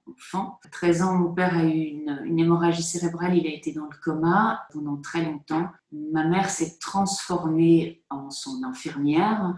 enfant. 0.07 0.59
À 0.65 0.69
13 0.69 1.01
ans, 1.01 1.13
mon 1.15 1.33
père 1.33 1.57
a 1.57 1.63
eu 1.63 1.79
une, 1.79 2.21
une, 2.25 2.37
hémorragie 2.37 2.83
cérébrale, 2.83 3.35
il 3.35 3.47
a 3.47 3.51
été 3.51 3.71
dans 3.71 3.85
le 3.85 3.97
coma 4.03 4.67
pendant 4.71 4.97
très 4.97 5.23
longtemps. 5.23 5.69
Ma 5.91 6.23
mère 6.23 6.51
s'est 6.51 6.77
transformée 6.79 8.03
en 8.11 8.29
son 8.29 8.63
infirmière. 8.63 9.55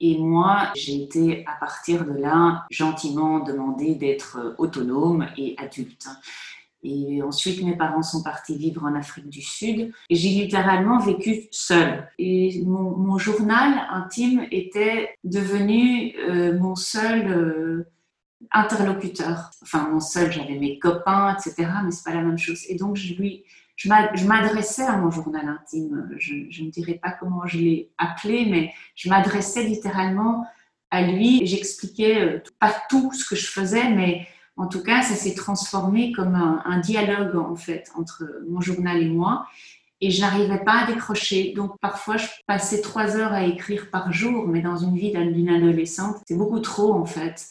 Et 0.00 0.18
moi, 0.18 0.72
j'ai 0.74 1.04
été 1.04 1.46
à 1.46 1.54
partir 1.58 2.04
de 2.04 2.12
là 2.12 2.66
gentiment 2.70 3.38
demandée 3.38 3.94
d'être 3.94 4.54
autonome 4.58 5.26
et 5.38 5.54
adulte. 5.58 6.08
Et 6.82 7.22
ensuite, 7.22 7.62
mes 7.62 7.76
parents 7.76 8.02
sont 8.02 8.22
partis 8.22 8.56
vivre 8.56 8.84
en 8.84 8.94
Afrique 8.94 9.28
du 9.28 9.42
Sud. 9.42 9.92
Et 10.08 10.14
j'ai 10.14 10.28
littéralement 10.28 10.98
vécu 10.98 11.48
seule. 11.50 12.08
Et 12.18 12.62
mon, 12.64 13.18
journal 13.18 13.86
intime 13.90 14.46
était 14.50 15.10
devenu 15.24 16.14
euh, 16.18 16.58
mon 16.58 16.76
seul 16.76 17.26
euh, 17.28 17.90
interlocuteur. 18.52 19.50
Enfin, 19.62 19.88
mon 19.90 20.00
seul, 20.00 20.30
j'avais 20.30 20.58
mes 20.58 20.78
copains, 20.78 21.34
etc. 21.34 21.68
Mais 21.84 21.90
c'est 21.90 22.04
pas 22.04 22.14
la 22.14 22.22
même 22.22 22.38
chose. 22.38 22.64
Et 22.68 22.76
donc, 22.76 22.96
je 22.96 23.14
lui, 23.14 23.44
je 23.76 23.88
m'adressais 24.26 24.84
à 24.84 24.96
mon 24.96 25.10
journal 25.10 25.48
intime. 25.48 26.08
Je, 26.18 26.62
ne 26.62 26.70
dirais 26.70 27.00
pas 27.02 27.10
comment 27.10 27.46
je 27.46 27.58
l'ai 27.58 27.90
appelé, 27.98 28.46
mais 28.48 28.72
je 28.94 29.08
m'adressais 29.08 29.64
littéralement 29.64 30.46
à 30.90 31.02
lui. 31.02 31.46
J'expliquais 31.46 32.20
euh, 32.20 32.42
pas 32.60 32.74
tout 32.88 33.12
ce 33.12 33.28
que 33.28 33.36
je 33.36 33.46
faisais, 33.46 33.90
mais 33.90 34.26
en 34.56 34.66
tout 34.66 34.82
cas, 34.82 35.02
ça 35.02 35.14
s'est 35.14 35.34
transformé 35.34 36.12
comme 36.12 36.34
un, 36.34 36.80
dialogue 36.80 37.36
en 37.36 37.56
fait 37.56 37.90
entre 37.94 38.24
mon 38.48 38.60
journal 38.60 39.02
et 39.02 39.08
moi. 39.08 39.46
Et 40.00 40.10
je 40.10 40.20
n'arrivais 40.20 40.58
pas 40.58 40.84
à 40.84 40.86
décrocher. 40.86 41.52
Donc 41.54 41.78
parfois, 41.80 42.16
je 42.16 42.26
passais 42.46 42.80
trois 42.80 43.16
heures 43.16 43.32
à 43.32 43.44
écrire 43.44 43.90
par 43.90 44.12
jour, 44.12 44.46
mais 44.48 44.60
dans 44.62 44.76
une 44.76 44.96
vie 44.96 45.12
d'une 45.12 45.48
adolescente, 45.48 46.16
c'est 46.26 46.36
beaucoup 46.36 46.60
trop 46.60 46.94
en 46.94 47.04
fait. 47.04 47.48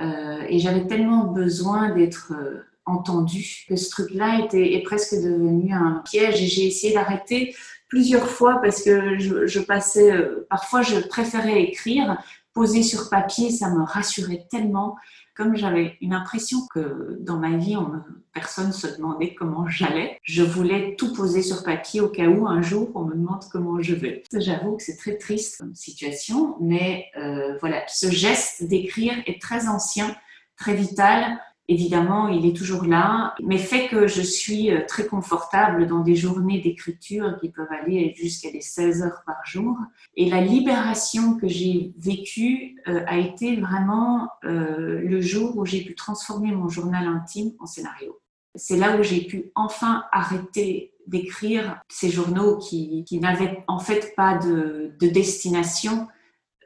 Euh, 0.00 0.44
et 0.48 0.58
j'avais 0.58 0.86
tellement 0.86 1.24
besoin 1.24 1.90
d'être 1.94 2.32
euh, 2.32 2.66
entendue 2.84 3.64
que 3.68 3.76
ce 3.76 3.90
truc-là 3.90 4.44
était 4.44 4.74
est 4.74 4.82
presque 4.82 5.14
devenu 5.14 5.72
un 5.72 6.02
piège. 6.04 6.42
Et 6.42 6.46
j'ai 6.46 6.66
essayé 6.66 6.94
d'arrêter 6.94 7.54
plusieurs 7.88 8.28
fois 8.28 8.60
parce 8.62 8.82
que 8.82 9.18
je, 9.18 9.46
je 9.46 9.60
passais. 9.60 10.10
Euh, 10.10 10.46
parfois, 10.48 10.80
je 10.82 10.98
préférais 11.00 11.62
écrire, 11.62 12.18
poser 12.54 12.82
sur 12.82 13.10
papier, 13.10 13.50
ça 13.50 13.70
me 13.70 13.82
rassurait 13.82 14.46
tellement 14.50 14.96
comme 15.36 15.54
j'avais 15.54 15.96
une 16.00 16.14
impression 16.14 16.66
que 16.72 17.18
dans 17.20 17.36
ma 17.36 17.56
vie, 17.56 17.76
on, 17.76 17.92
personne 18.32 18.72
se 18.72 18.86
demandait 18.86 19.34
comment 19.34 19.68
j'allais, 19.68 20.18
je 20.22 20.42
voulais 20.42 20.94
tout 20.96 21.12
poser 21.12 21.42
sur 21.42 21.62
papier 21.62 22.00
au 22.00 22.08
cas 22.08 22.26
où 22.26 22.46
un 22.46 22.62
jour 22.62 22.90
on 22.94 23.04
me 23.04 23.14
demande 23.14 23.44
comment 23.52 23.80
je 23.80 23.94
vais. 23.94 24.22
J'avoue 24.32 24.76
que 24.76 24.82
c'est 24.82 24.96
très 24.96 25.16
triste 25.16 25.58
comme 25.58 25.74
situation, 25.74 26.56
mais 26.60 27.06
euh, 27.16 27.56
voilà, 27.60 27.82
ce 27.88 28.10
geste 28.10 28.64
d'écrire 28.64 29.14
est 29.26 29.40
très 29.40 29.68
ancien, 29.68 30.16
très 30.58 30.74
vital 30.74 31.38
évidemment, 31.68 32.28
il 32.28 32.46
est 32.46 32.56
toujours 32.56 32.84
là, 32.84 33.34
mais 33.42 33.58
fait 33.58 33.88
que 33.88 34.06
je 34.06 34.22
suis 34.22 34.70
euh, 34.70 34.82
très 34.86 35.06
confortable 35.06 35.86
dans 35.86 36.00
des 36.00 36.14
journées 36.14 36.60
d'écriture 36.60 37.36
qui 37.40 37.50
peuvent 37.50 37.66
aller 37.70 38.14
jusqu'à 38.16 38.50
des 38.50 38.60
16 38.60 39.02
heures 39.02 39.22
par 39.26 39.44
jour. 39.44 39.76
Et 40.14 40.30
la 40.30 40.40
libération 40.40 41.36
que 41.36 41.48
j'ai 41.48 41.92
vécue 41.98 42.76
euh, 42.88 43.02
a 43.06 43.18
été 43.18 43.56
vraiment 43.56 44.28
euh, 44.44 45.00
le 45.00 45.20
jour 45.20 45.56
où 45.56 45.66
j'ai 45.66 45.82
pu 45.82 45.94
transformer 45.94 46.52
mon 46.52 46.68
journal 46.68 47.06
intime 47.06 47.52
en 47.58 47.66
scénario. 47.66 48.18
C'est 48.54 48.76
là 48.76 48.96
où 48.98 49.02
j'ai 49.02 49.22
pu 49.22 49.50
enfin 49.54 50.04
arrêter 50.12 50.92
d'écrire 51.06 51.80
ces 51.88 52.10
journaux 52.10 52.58
qui, 52.58 53.04
n'avaient 53.12 53.62
en 53.68 53.78
fait 53.78 54.14
pas 54.16 54.34
de 54.34 54.90
destination, 55.00 56.08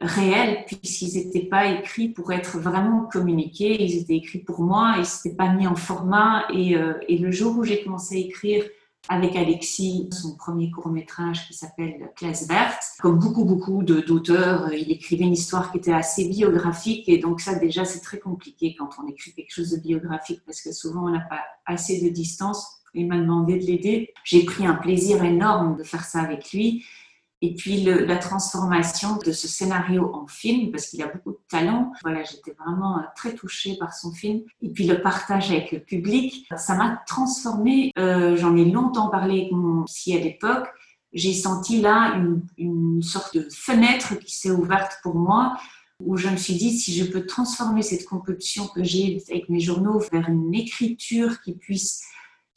réels 0.00 0.64
puisqu'ils 0.66 1.16
n'étaient 1.16 1.48
pas 1.48 1.66
écrits 1.66 2.08
pour 2.08 2.32
être 2.32 2.58
vraiment 2.58 3.04
communiqués, 3.04 3.82
ils 3.82 4.00
étaient 4.00 4.16
écrits 4.16 4.38
pour 4.38 4.60
moi, 4.60 4.94
ils 4.98 5.04
s'étaient 5.04 5.36
pas 5.36 5.52
mis 5.52 5.66
en 5.66 5.76
format. 5.76 6.46
Et, 6.52 6.76
euh, 6.76 6.94
et 7.08 7.18
le 7.18 7.30
jour 7.30 7.58
où 7.58 7.64
j'ai 7.64 7.82
commencé 7.82 8.16
à 8.16 8.18
écrire 8.18 8.64
avec 9.08 9.34
Alexis 9.34 10.08
son 10.12 10.36
premier 10.36 10.70
court 10.70 10.88
métrage 10.88 11.46
qui 11.46 11.54
s'appelle 11.54 12.10
Classe 12.16 12.46
verte, 12.46 12.82
comme 13.00 13.18
beaucoup 13.18 13.44
beaucoup 13.44 13.82
d'auteurs, 13.82 14.72
il 14.72 14.90
écrivait 14.90 15.24
une 15.24 15.32
histoire 15.32 15.72
qui 15.72 15.78
était 15.78 15.92
assez 15.92 16.28
biographique 16.28 17.08
et 17.08 17.18
donc 17.18 17.40
ça 17.40 17.54
déjà 17.54 17.84
c'est 17.84 18.00
très 18.00 18.18
compliqué 18.18 18.76
quand 18.78 18.90
on 19.02 19.08
écrit 19.08 19.32
quelque 19.32 19.52
chose 19.52 19.70
de 19.70 19.78
biographique 19.78 20.42
parce 20.44 20.60
que 20.60 20.72
souvent 20.72 21.06
on 21.06 21.10
n'a 21.10 21.20
pas 21.20 21.40
assez 21.66 22.02
de 22.02 22.08
distance. 22.08 22.64
Il 22.92 23.06
m'a 23.06 23.18
demandé 23.18 23.56
de 23.56 23.64
l'aider. 23.64 24.12
J'ai 24.24 24.44
pris 24.44 24.66
un 24.66 24.74
plaisir 24.74 25.22
énorme 25.22 25.76
de 25.76 25.84
faire 25.84 26.04
ça 26.04 26.20
avec 26.20 26.52
lui 26.52 26.84
et 27.42 27.54
puis 27.54 27.82
la 27.82 28.16
transformation 28.16 29.16
de 29.16 29.32
ce 29.32 29.48
scénario 29.48 30.10
en 30.14 30.26
film, 30.26 30.70
parce 30.70 30.88
qu'il 30.88 31.02
a 31.02 31.06
beaucoup 31.06 31.30
de 31.30 31.40
talent. 31.48 31.92
Voilà, 32.02 32.22
j'étais 32.22 32.52
vraiment 32.52 32.98
euh, 32.98 33.02
très 33.16 33.34
touchée 33.34 33.76
par 33.78 33.94
son 33.94 34.12
film. 34.12 34.42
Et 34.60 34.68
puis 34.68 34.86
le 34.86 35.00
partage 35.00 35.50
avec 35.50 35.72
le 35.72 35.80
public, 35.80 36.46
ça 36.56 36.74
m'a 36.74 37.02
transformée. 37.06 37.92
Euh, 37.98 38.36
J'en 38.36 38.56
ai 38.56 38.66
longtemps 38.66 39.08
parlé 39.08 39.40
avec 39.40 39.52
mon 39.52 39.84
psy 39.84 40.14
à 40.14 40.20
l'époque. 40.20 40.68
J'ai 41.12 41.32
senti 41.32 41.80
là 41.80 42.14
une 42.56 43.02
sorte 43.02 43.34
de 43.34 43.48
fenêtre 43.50 44.16
qui 44.18 44.38
s'est 44.38 44.50
ouverte 44.50 44.98
pour 45.02 45.16
moi 45.16 45.56
où 46.04 46.16
je 46.16 46.28
me 46.28 46.36
suis 46.36 46.54
dit 46.54 46.78
si 46.78 46.94
je 46.94 47.04
peux 47.04 47.26
transformer 47.26 47.82
cette 47.82 48.06
compulsion 48.06 48.68
que 48.68 48.82
j'ai 48.82 49.22
avec 49.30 49.48
mes 49.48 49.60
journaux 49.60 49.98
vers 50.12 50.28
une 50.28 50.54
écriture 50.54 51.40
qui 51.42 51.52
puisse 51.52 52.02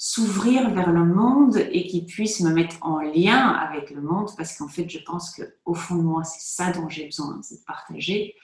s'ouvrir 0.05 0.69
vers 0.71 0.91
le 0.91 1.05
monde 1.05 1.55
et 1.71 1.87
qui 1.87 2.03
puisse 2.03 2.41
me 2.41 2.51
mettre 2.51 2.75
en 2.81 2.99
lien 2.99 3.47
avec 3.47 3.89
le 3.89 4.01
monde, 4.01 4.27
parce 4.35 4.57
qu'en 4.57 4.67
fait, 4.67 4.89
je 4.89 4.99
pense 4.99 5.33
que 5.33 5.43
au 5.63 5.73
fond 5.73 5.95
de 5.95 6.01
moi, 6.01 6.25
c'est 6.25 6.41
ça 6.41 6.73
dont 6.73 6.89
j'ai 6.89 7.05
besoin, 7.05 7.39
c'est 7.41 7.61
de 7.61 7.65
partager. 7.65 8.35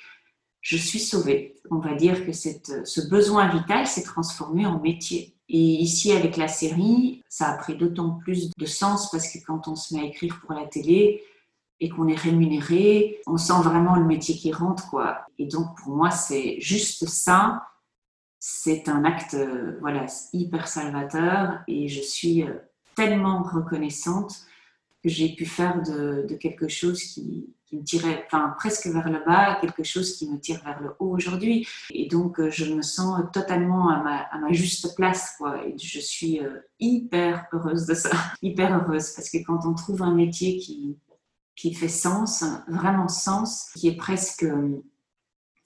Je 0.61 0.77
suis 0.77 0.99
sauvée. 0.99 1.57
On 1.69 1.79
va 1.79 1.95
dire 1.95 2.25
que 2.25 2.31
cette, 2.31 2.87
ce 2.87 3.01
besoin 3.09 3.49
vital 3.49 3.87
s'est 3.87 4.03
transformé 4.03 4.65
en 4.65 4.79
métier. 4.79 5.35
Et 5.49 5.57
ici, 5.57 6.13
avec 6.13 6.37
la 6.37 6.47
série, 6.47 7.25
ça 7.27 7.49
a 7.49 7.57
pris 7.57 7.75
d'autant 7.75 8.11
plus 8.23 8.51
de 8.57 8.65
sens 8.65 9.11
parce 9.11 9.27
que 9.27 9.39
quand 9.45 9.67
on 9.67 9.75
se 9.75 9.93
met 9.93 9.99
à 9.99 10.05
écrire 10.05 10.39
pour 10.39 10.53
la 10.53 10.65
télé 10.65 11.21
et 11.81 11.89
qu'on 11.89 12.07
est 12.07 12.15
rémunéré, 12.15 13.19
on 13.27 13.35
sent 13.35 13.61
vraiment 13.63 13.97
le 13.97 14.05
métier 14.05 14.33
qui 14.33 14.53
rentre, 14.53 14.89
quoi. 14.89 15.25
Et 15.37 15.45
donc, 15.45 15.75
pour 15.75 15.93
moi, 15.93 16.09
c'est 16.09 16.55
juste 16.61 17.05
ça 17.05 17.63
c'est 18.39 18.87
un 18.87 19.03
acte 19.03 19.33
euh, 19.33 19.77
voilà, 19.81 20.05
hyper 20.31 20.67
salvateur 20.67 21.59
et 21.67 21.89
je 21.89 22.01
suis 22.01 22.43
euh, 22.43 22.53
tellement 22.95 23.43
reconnaissante 23.43 24.33
que 25.03 25.09
j'ai 25.09 25.35
pu 25.35 25.45
faire 25.45 25.81
de, 25.81 26.25
quelque 26.39 26.67
chose 26.67 27.01
qui, 27.03 27.53
me 27.71 27.83
tirait 27.83 28.25
enfin, 28.25 28.53
presque 28.57 28.87
vers 28.87 29.09
le 29.09 29.23
bas, 29.25 29.57
quelque 29.61 29.83
chose 29.83 30.17
qui 30.17 30.29
me 30.29 30.39
tire 30.39 30.61
vers 30.63 30.81
le 30.81 30.95
haut 30.99 31.15
aujourd'hui. 31.15 31.67
Et 31.91 32.07
donc, 32.07 32.39
euh, 32.39 32.49
je 32.49 32.73
me 32.73 32.81
sens 32.81 33.21
totalement 33.31 33.89
à 33.89 34.29
ma, 34.39 34.51
juste 34.51 34.95
place. 34.95 35.35
Quoi. 35.37 35.65
Et 35.67 35.77
je 35.77 35.99
suis 35.99 36.39
hyper 36.79 37.45
heureuse 37.53 37.85
de 37.85 37.93
ça, 37.93 38.09
hyper 38.41 38.73
heureuse, 38.73 39.11
parce 39.11 39.29
que 39.29 39.37
quand 39.45 39.65
on 39.65 39.73
trouve 39.73 40.01
un 40.01 40.15
métier 40.15 40.57
qui, 40.57 40.97
qui 41.55 41.73
fait 41.73 41.89
sens, 41.89 42.43
vraiment 42.67 43.07
sens, 43.07 43.69
qui 43.75 43.87
est 43.89 43.95
presque 43.97 44.45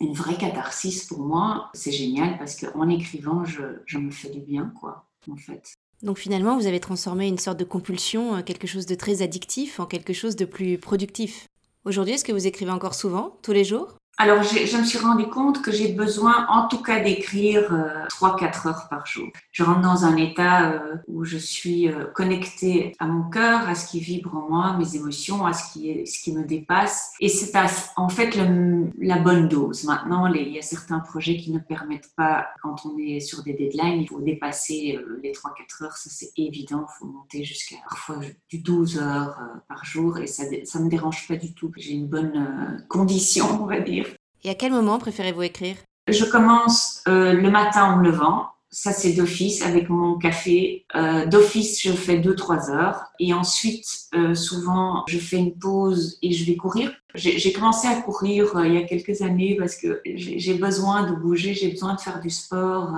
une 0.04 0.14
vraie 0.14 0.38
catharsis 0.38 1.06
pour 1.06 1.20
moi. 1.20 1.70
C'est 1.74 1.92
génial 1.92 2.38
parce 2.38 2.56
qu'en 2.60 2.90
écrivant, 2.90 3.44
je, 3.46 3.62
je, 3.86 3.98
me 3.98 4.12
fais 4.12 4.30
du 4.30 4.40
bien, 4.40 4.74
quoi, 4.80 5.06
en 5.32 5.36
fait. 5.36 5.74
Donc 6.02 6.18
finalement, 6.18 6.58
vous 6.58 6.68
avez 6.68 6.80
transformé 6.80 7.28
une 7.28 7.38
sorte 7.38 7.60
de 7.60 7.64
compulsion, 7.64 8.42
quelque 8.44 8.68
chose 8.68 8.86
de 8.86 8.96
très 8.96 9.22
addictif, 9.22 9.80
en 9.80 9.86
quelque 9.86 10.14
chose 10.14 10.36
de 10.36 10.46
plus 10.46 10.78
productif. 10.78 11.48
Aujourd'hui, 11.86 12.16
est-ce 12.16 12.26
que 12.26 12.32
vous 12.32 12.48
écrivez 12.48 12.72
encore 12.72 12.94
souvent, 12.94 13.38
tous 13.42 13.54
les 13.54 13.64
jours? 13.64 13.98
Alors, 14.20 14.44
je 14.44 14.78
me 14.78 14.84
suis 14.84 15.00
rendu 15.00 15.26
compte 15.26 15.64
que 15.64 15.72
j'ai 15.72 15.92
besoin, 15.92 16.46
en 16.48 16.68
tout 16.68 16.84
cas, 16.84 17.00
d'écrire 17.00 17.64
3-4 18.12 18.68
euh, 18.68 18.70
heures 18.70 18.88
par 18.88 19.08
jour. 19.08 19.28
Je 19.52 19.64
rentre 19.64 19.82
dans 19.82 20.06
un 20.06 20.16
état 20.18 20.72
euh, 20.72 20.98
où 21.08 21.26
je 21.26 21.38
suis 21.38 21.90
euh, 21.90 22.06
connectée 22.14 22.96
à 23.00 23.08
mon 23.08 23.28
cœur, 23.28 23.68
à 23.68 23.74
ce 23.74 23.90
qui 23.90 24.00
vibre 24.00 24.36
en 24.36 24.48
moi, 24.48 24.78
mes 24.78 24.96
émotions, 24.96 25.48
à 25.48 25.54
ce 25.54 25.74
qui, 25.74 26.06
ce 26.06 26.24
qui 26.24 26.32
me 26.32 26.44
dépasse. 26.44 27.14
Et 27.20 27.28
c'est 27.28 27.52
en 27.96 28.08
fait 28.08 28.36
la 28.36 29.18
bonne 29.18 29.48
dose. 29.48 29.84
Maintenant, 29.86 30.28
il 30.28 30.50
y 30.50 30.60
a 30.60 30.62
certains 30.62 31.00
projets 31.00 31.38
qui 31.38 31.52
ne 31.52 31.60
permettent 31.60 32.12
pas, 32.16 32.50
quand 32.62 32.86
on 32.86 32.96
est 33.00 33.20
sur 33.20 33.42
des 33.42 33.54
deadlines, 33.54 34.02
il 34.02 34.08
faut 34.08 34.22
dépasser 34.22 35.00
les 35.24 35.32
3-4 35.32 35.86
heures, 35.86 35.98
ça 35.98 36.12
c'est 36.12 36.32
évident. 36.38 36.86
Il 36.88 37.00
faut 37.00 37.06
monter 37.06 37.44
jusqu'à 37.44 37.78
parfois 37.90 38.18
du 38.48 38.60
12 38.60 39.00
heures 39.00 39.40
par 39.68 39.84
jour 39.84 40.20
et 40.20 40.28
ça 40.28 40.44
ne 40.46 40.84
me 40.84 40.90
dérange 40.90 41.28
pas 41.28 41.36
du 41.36 41.54
tout. 41.54 41.72
J'ai 41.78 41.94
une 41.94 42.08
bonne 42.08 42.86
condition, 42.90 43.64
on 43.64 43.66
va 43.66 43.80
dire. 43.80 44.03
Et 44.44 44.50
à 44.50 44.56
quel 44.56 44.72
moment 44.72 45.00
préférez-vous 45.00 45.44
écrire? 45.44 45.76
Je 46.08 46.26
commence 46.26 47.02
euh, 47.08 47.34
le 47.34 47.50
matin 47.50 47.86
en 47.86 47.98
me 47.98 48.04
levant. 48.04 48.48
ça 48.72 48.92
c'est 48.92 49.14
d'office 49.14 49.62
avec 49.62 49.88
mon 49.88 50.18
café. 50.18 50.86
Euh, 50.96 51.26
d'office, 51.28 51.82
je 51.82 51.94
fais 51.94 52.20
2-3 52.20 52.72
heures. 52.72 53.06
Et 53.20 53.34
ensuite, 53.34 53.86
euh, 54.16 54.36
souvent, 54.36 55.06
je 55.08 55.18
fais 55.18 55.38
une 55.38 55.58
pause 55.58 56.18
et 56.22 56.34
je 56.34 56.44
vais 56.46 56.58
courir. 56.58 56.92
J'ai 57.16 57.54
commencé 57.54 57.88
à 57.88 58.02
courir 58.02 58.58
euh, 58.58 58.68
il 58.68 58.74
y 58.74 58.78
a 58.78 58.84
quelques 58.84 59.22
années 59.22 59.56
parce 59.58 59.76
que 59.78 60.02
j'ai 60.04 60.56
besoin 60.56 61.10
de 61.10 61.16
bouger, 61.16 61.54
j'ai 61.54 61.70
besoin 61.70 61.94
de 61.94 62.02
faire 62.02 62.20
du 62.20 62.32
sport. 62.32 62.92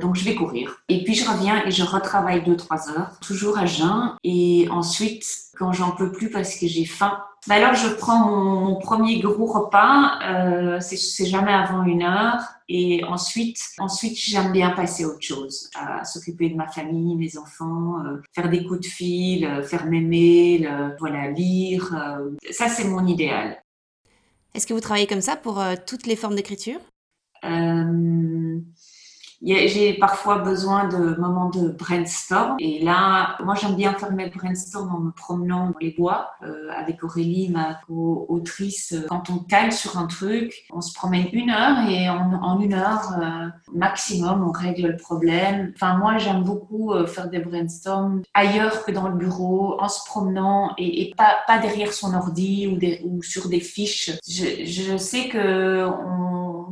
donc 0.00 0.16
je 0.16 0.24
vais 0.24 0.34
courir. 0.34 0.82
Et 0.88 1.04
puis 1.04 1.14
je 1.14 1.28
reviens 1.30 1.62
et 1.66 1.70
je 1.70 1.84
retravaille 1.84 2.40
2-3 2.40 2.90
heures, 2.90 3.20
toujours 3.20 3.58
à 3.58 3.66
jeun. 3.66 4.16
Et 4.24 4.66
ensuite, 4.70 5.24
quand 5.58 5.72
j'en 5.72 5.90
peux 5.92 6.10
plus 6.10 6.30
parce 6.30 6.56
que 6.56 6.66
j'ai 6.66 6.86
faim, 6.86 7.22
bah 7.46 7.54
alors 7.54 7.74
je 7.74 7.88
prends 7.88 8.26
mon, 8.26 8.76
premier 8.76 9.18
gros 9.18 9.46
repas, 9.46 10.18
euh, 10.22 10.78
c'est 10.80 11.24
jamais 11.24 11.52
avant 11.52 11.84
une 11.84 12.02
heure, 12.02 12.42
et 12.68 13.02
ensuite, 13.04 13.58
ensuite 13.78 14.16
j'aime 14.16 14.52
bien 14.52 14.70
passer 14.70 15.04
à 15.04 15.08
autre 15.08 15.22
chose, 15.22 15.70
à 15.74 16.04
s'occuper 16.04 16.50
de 16.50 16.54
ma 16.54 16.68
famille, 16.68 17.16
mes 17.16 17.38
enfants, 17.38 18.04
euh, 18.04 18.20
faire 18.34 18.50
des 18.50 18.64
coups 18.64 18.80
de 18.80 18.86
fil, 18.86 19.46
euh, 19.46 19.62
faire 19.62 19.86
mes 19.86 20.02
mails, 20.02 20.96
voilà, 20.98 21.30
lire. 21.30 21.96
ça 22.50 22.68
c'est 22.68 22.84
mon 22.84 23.06
idéal. 23.06 23.62
Est-ce 24.54 24.66
que 24.66 24.74
vous 24.74 24.80
travaillez 24.80 25.06
comme 25.06 25.22
ça 25.22 25.36
pour 25.36 25.62
toutes 25.86 26.06
les 26.06 26.16
formes 26.16 26.34
d'écriture? 26.34 26.80
J'ai 29.42 29.94
parfois 29.94 30.38
besoin 30.38 30.88
de 30.88 31.18
moments 31.18 31.48
de 31.48 31.68
brainstorm. 31.68 32.56
Et 32.58 32.82
là, 32.82 33.36
moi, 33.42 33.54
j'aime 33.54 33.74
bien 33.74 33.94
faire 33.94 34.12
mes 34.12 34.28
brainstorm 34.28 34.94
en 34.94 35.00
me 35.00 35.10
promenant 35.10 35.70
dans 35.70 35.78
les 35.80 35.92
bois 35.92 36.32
euh, 36.42 36.68
avec 36.76 37.02
Aurélie, 37.02 37.48
ma 37.48 37.80
co-autrice. 37.86 38.94
Quand 39.08 39.30
on 39.30 39.38
cale 39.38 39.72
sur 39.72 39.98
un 39.98 40.06
truc, 40.06 40.66
on 40.70 40.80
se 40.80 40.92
promène 40.92 41.26
une 41.32 41.50
heure 41.50 41.88
et 41.88 42.08
en, 42.08 42.60
une 42.60 42.74
heure 42.74 43.16
euh, 43.20 43.48
maximum, 43.72 44.46
on 44.46 44.52
règle 44.52 44.88
le 44.88 44.96
problème. 44.96 45.72
Enfin, 45.74 45.96
moi, 45.96 46.18
j'aime 46.18 46.42
beaucoup 46.42 46.92
euh, 46.92 47.06
faire 47.06 47.28
des 47.28 47.38
brainstorms 47.38 48.22
ailleurs 48.34 48.84
que 48.84 48.92
dans 48.92 49.08
le 49.08 49.16
bureau, 49.16 49.80
en 49.80 49.88
se 49.88 50.04
promenant 50.04 50.74
et, 50.78 51.14
pas, 51.16 51.58
derrière 51.58 51.92
son 51.92 52.14
ordi 52.14 52.66
ou, 52.68 53.08
ou 53.08 53.22
sur 53.22 53.48
des 53.48 53.60
fiches. 53.60 54.10
Je, 54.28 54.64
je 54.64 54.96
sais 54.96 55.28
que 55.28 55.86
on, 55.86 56.29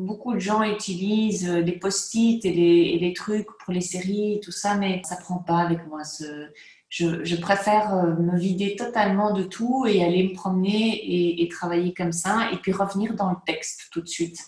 beaucoup 0.09 0.35
de 0.35 0.41
gens 0.41 0.63
utilisent 0.63 1.49
des 1.49 1.73
post-it 1.73 2.45
et 2.45 2.95
et 2.95 2.99
les 2.99 3.13
trucs 3.13 3.47
pour 3.61 3.73
les 3.73 3.81
séries, 3.81 4.41
tout 4.43 4.51
ça, 4.51 4.75
mais 4.77 5.03
ça 5.05 5.17
prend 5.17 5.39
pas 5.39 5.59
avec 5.59 5.87
moi. 5.87 6.03
Ce, 6.03 6.51
je, 6.89 7.37
préfère 7.37 7.95
euh, 7.95 8.15
me 8.15 8.37
vider 8.39 8.77
totalement 8.77 9.33
de 9.33 9.43
tout 9.43 9.87
et 9.87 10.03
aller 10.03 10.29
me 10.29 10.35
promener 10.35 11.43
et, 11.43 11.49
travailler 11.49 11.93
comme 11.93 12.13
ça, 12.13 12.51
et 12.53 12.57
puis 12.57 12.73
revenir 12.73 13.15
dans 13.15 13.31
le 13.31 13.37
texte 13.47 13.89
tout 13.93 14.01
de 14.01 14.09
suite. 14.09 14.39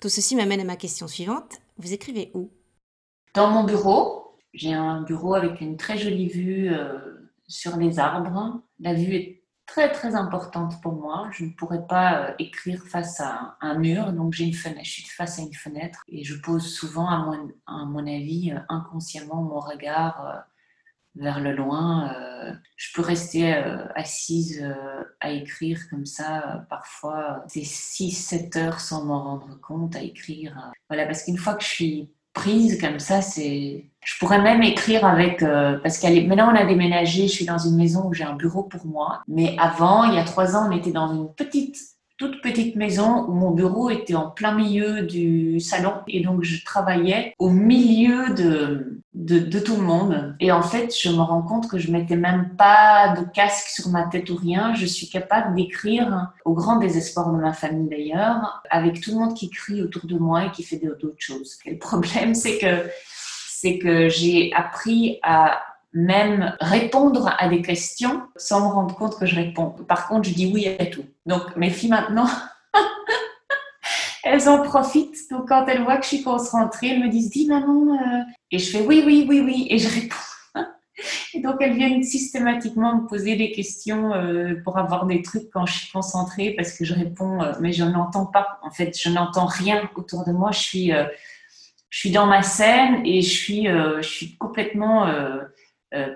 Tout 0.00 0.08
ceci 0.08 0.36
m'amène 0.36 0.60
à 0.60 0.64
ma 0.64 0.76
question 0.76 1.08
suivante. 1.08 1.58
Vous 1.78 1.92
écrivez 1.92 2.30
où? 2.34 2.50
Dans 3.34 3.50
mon 3.50 3.64
bureau. 3.64 4.22
J'ai 4.54 4.72
un 4.72 5.02
bureau 5.02 5.34
avec 5.34 5.60
une 5.60 5.76
très 5.76 5.98
jolie 5.98 6.28
vue 6.28 6.72
euh, 6.72 6.98
sur 7.46 7.76
les 7.76 7.98
arbres. 7.98 8.62
La 8.80 8.94
vue 8.94 9.14
est 9.14 9.35
très 9.66 9.90
très 9.90 10.14
importante 10.14 10.80
pour 10.80 10.94
moi. 10.94 11.28
Je 11.32 11.44
ne 11.44 11.50
pourrais 11.50 11.86
pas 11.86 12.28
euh, 12.28 12.34
écrire 12.38 12.82
face 12.84 13.20
à 13.20 13.56
un 13.60 13.78
mur, 13.78 14.12
donc 14.12 14.32
j'ai 14.32 14.44
une 14.44 14.54
fenêtre, 14.54 14.84
je 14.84 14.90
suis 14.90 15.08
face 15.08 15.38
à 15.38 15.42
une 15.42 15.54
fenêtre 15.54 16.02
et 16.08 16.24
je 16.24 16.40
pose 16.40 16.72
souvent, 16.72 17.08
à 17.08 17.18
mon, 17.18 17.50
à 17.66 17.84
mon 17.84 18.06
avis, 18.06 18.52
euh, 18.52 18.58
inconsciemment 18.68 19.42
mon 19.42 19.60
regard 19.60 20.26
euh, 20.26 20.40
vers 21.16 21.40
le 21.40 21.52
loin. 21.52 22.14
Je 22.76 22.92
peux 22.94 23.00
rester 23.00 23.54
assise 23.94 24.62
à 25.20 25.30
écrire 25.30 25.80
comme 25.88 26.04
ça, 26.04 26.66
parfois 26.68 27.42
c'est 27.48 27.60
6-7 27.60 28.58
heures 28.58 28.80
sans 28.80 29.06
m'en 29.06 29.24
rendre 29.24 29.58
compte 29.62 29.96
à 29.96 30.02
écrire. 30.02 30.72
Voilà, 30.90 31.06
parce 31.06 31.24
qu'une 31.24 31.38
fois 31.38 31.54
que 31.54 31.64
je 31.64 31.68
suis 31.68 32.15
comme 32.80 32.98
ça, 32.98 33.22
c'est. 33.22 33.86
Je 34.04 34.18
pourrais 34.20 34.40
même 34.40 34.62
écrire 34.62 35.04
avec 35.04 35.42
euh, 35.42 35.78
parce 35.82 35.98
qu'elle 35.98 36.28
maintenant 36.28 36.52
on 36.52 36.56
a 36.56 36.64
déménagé. 36.64 37.26
Je 37.26 37.32
suis 37.32 37.44
dans 37.44 37.58
une 37.58 37.76
maison 37.76 38.06
où 38.06 38.14
j'ai 38.14 38.24
un 38.24 38.34
bureau 38.34 38.62
pour 38.62 38.86
moi. 38.86 39.22
Mais 39.26 39.56
avant, 39.58 40.04
il 40.04 40.14
y 40.14 40.18
a 40.18 40.24
trois 40.24 40.54
ans, 40.54 40.68
on 40.68 40.76
était 40.76 40.92
dans 40.92 41.12
une 41.12 41.32
petite 41.34 41.76
toute 42.16 42.40
petite 42.40 42.76
maison 42.76 43.26
où 43.28 43.32
mon 43.32 43.50
bureau 43.50 43.90
était 43.90 44.14
en 44.14 44.30
plein 44.30 44.54
milieu 44.54 45.02
du 45.02 45.60
salon 45.60 45.92
et 46.08 46.20
donc 46.20 46.42
je 46.42 46.64
travaillais 46.64 47.34
au 47.38 47.50
milieu 47.50 48.32
de, 48.34 49.02
de, 49.12 49.58
tout 49.58 49.76
le 49.76 49.82
monde. 49.82 50.34
Et 50.40 50.50
en 50.50 50.62
fait, 50.62 50.94
je 50.98 51.10
me 51.10 51.20
rends 51.20 51.42
compte 51.42 51.68
que 51.68 51.78
je 51.78 51.90
mettais 51.90 52.16
même 52.16 52.50
pas 52.56 53.14
de 53.18 53.24
casque 53.34 53.68
sur 53.68 53.90
ma 53.90 54.04
tête 54.04 54.30
ou 54.30 54.36
rien. 54.36 54.74
Je 54.74 54.86
suis 54.86 55.08
capable 55.08 55.54
d'écrire, 55.54 56.32
au 56.44 56.54
grand 56.54 56.76
désespoir 56.76 57.32
de 57.32 57.38
ma 57.38 57.52
famille 57.52 57.88
d'ailleurs, 57.88 58.62
avec 58.70 59.00
tout 59.00 59.10
le 59.10 59.18
monde 59.18 59.34
qui 59.34 59.50
crie 59.50 59.82
autour 59.82 60.06
de 60.06 60.16
moi 60.16 60.46
et 60.46 60.50
qui 60.52 60.62
fait 60.62 60.76
d'autres 60.76 61.14
choses. 61.18 61.58
Et 61.66 61.72
le 61.72 61.78
problème, 61.78 62.34
c'est 62.34 62.58
que 62.58 62.88
c'est 63.48 63.78
que 63.78 64.08
j'ai 64.08 64.52
appris 64.54 65.18
à 65.22 65.60
même 65.96 66.54
répondre 66.60 67.34
à 67.38 67.48
des 67.48 67.62
questions 67.62 68.20
sans 68.36 68.60
me 68.60 68.66
rendre 68.66 68.94
compte 68.94 69.18
que 69.18 69.24
je 69.24 69.34
réponds. 69.34 69.70
Par 69.88 70.08
contre, 70.08 70.28
je 70.28 70.34
dis 70.34 70.52
oui 70.52 70.68
à 70.78 70.84
tout. 70.84 71.06
Donc, 71.24 71.56
mes 71.56 71.70
filles 71.70 71.88
maintenant, 71.88 72.28
elles 74.22 74.46
en 74.46 74.62
profitent. 74.62 75.16
Donc, 75.30 75.48
quand 75.48 75.64
elles 75.66 75.82
voient 75.82 75.96
que 75.96 76.02
je 76.02 76.08
suis 76.08 76.22
concentrée, 76.22 76.88
elles 76.88 77.02
me 77.02 77.08
disent 77.08 77.30
Dis 77.30 77.48
maman. 77.48 77.94
Euh. 77.94 78.22
Et 78.50 78.58
je 78.58 78.70
fais 78.70 78.84
oui, 78.84 79.04
oui, 79.06 79.24
oui, 79.26 79.40
oui. 79.40 79.68
Et 79.70 79.78
je 79.78 79.88
réponds. 79.88 80.16
Et 81.32 81.40
donc, 81.40 81.56
elles 81.60 81.72
viennent 81.72 82.02
systématiquement 82.02 82.96
me 82.96 83.08
poser 83.08 83.36
des 83.36 83.52
questions 83.52 84.12
euh, 84.12 84.60
pour 84.64 84.76
avoir 84.76 85.06
des 85.06 85.22
trucs 85.22 85.48
quand 85.50 85.64
je 85.64 85.78
suis 85.78 85.90
concentrée 85.90 86.50
parce 86.50 86.74
que 86.74 86.84
je 86.84 86.92
réponds, 86.92 87.40
euh, 87.40 87.54
mais 87.62 87.72
je 87.72 87.84
n'entends 87.84 88.26
pas. 88.26 88.58
En 88.62 88.70
fait, 88.70 88.94
je 89.00 89.08
n'entends 89.08 89.46
rien 89.46 89.88
autour 89.96 90.26
de 90.26 90.32
moi. 90.32 90.50
Je 90.52 90.60
suis, 90.60 90.92
je 91.88 91.98
suis 91.98 92.10
dans 92.10 92.26
ma 92.26 92.42
scène 92.42 93.00
et 93.06 93.22
je 93.22 93.30
suis, 93.30 93.64
je 93.66 94.06
suis 94.06 94.36
complètement 94.36 95.06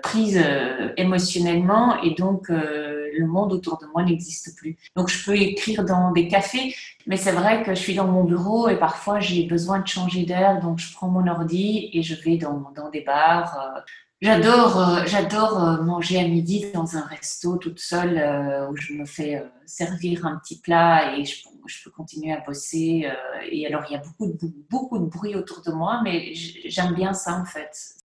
prise 0.01 0.39
euh, 0.43 0.89
émotionnellement 0.97 2.01
et 2.01 2.11
donc 2.15 2.49
euh, 2.49 3.09
le 3.17 3.27
monde 3.27 3.53
autour 3.53 3.77
de 3.77 3.85
moi 3.87 4.03
n'existe 4.03 4.55
plus. 4.57 4.77
Donc 4.95 5.09
je 5.09 5.23
peux 5.25 5.35
écrire 5.35 5.83
dans 5.83 6.11
des 6.11 6.27
cafés, 6.27 6.75
mais 7.07 7.17
c'est 7.17 7.31
vrai 7.31 7.63
que 7.63 7.73
je 7.73 7.79
suis 7.79 7.95
dans 7.95 8.07
mon 8.07 8.23
bureau 8.23 8.69
et 8.69 8.77
parfois 8.77 9.19
j'ai 9.19 9.45
besoin 9.45 9.79
de 9.79 9.87
changer 9.87 10.23
d'air, 10.23 10.61
donc 10.61 10.79
je 10.79 10.93
prends 10.93 11.07
mon 11.07 11.27
ordi 11.27 11.89
et 11.93 12.03
je 12.03 12.15
vais 12.21 12.37
dans, 12.37 12.71
dans 12.75 12.89
des 12.89 13.01
bars. 13.01 13.83
J'adore, 14.21 14.99
j'adore 15.07 15.81
manger 15.83 16.19
à 16.19 16.27
midi 16.27 16.67
dans 16.73 16.95
un 16.95 17.01
resto 17.01 17.57
toute 17.57 17.79
seule 17.79 18.69
où 18.69 18.75
je 18.75 18.93
me 18.93 19.05
fais 19.05 19.43
servir 19.65 20.27
un 20.27 20.37
petit 20.37 20.59
plat 20.61 21.17
et 21.17 21.25
je, 21.25 21.37
je 21.65 21.83
peux 21.83 21.89
continuer 21.89 22.31
à 22.31 22.39
bosser. 22.39 23.09
et 23.51 23.65
alors 23.65 23.83
il 23.89 23.93
y 23.93 23.95
a 23.95 24.01
beaucoup 24.01 24.27
de, 24.27 24.53
beaucoup 24.69 24.99
de 24.99 25.05
bruit 25.05 25.35
autour 25.35 25.63
de 25.63 25.71
moi, 25.71 26.01
mais 26.03 26.33
j'aime 26.33 26.93
bien 26.93 27.13
ça 27.13 27.35
en 27.39 27.45
fait. 27.45 28.00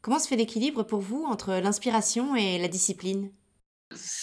Comment 0.00 0.18
se 0.18 0.28
fait 0.28 0.36
l'équilibre 0.36 0.84
pour 0.84 1.00
vous 1.00 1.24
entre 1.24 1.54
l'inspiration 1.54 2.36
et 2.36 2.58
la 2.58 2.68
discipline? 2.68 3.30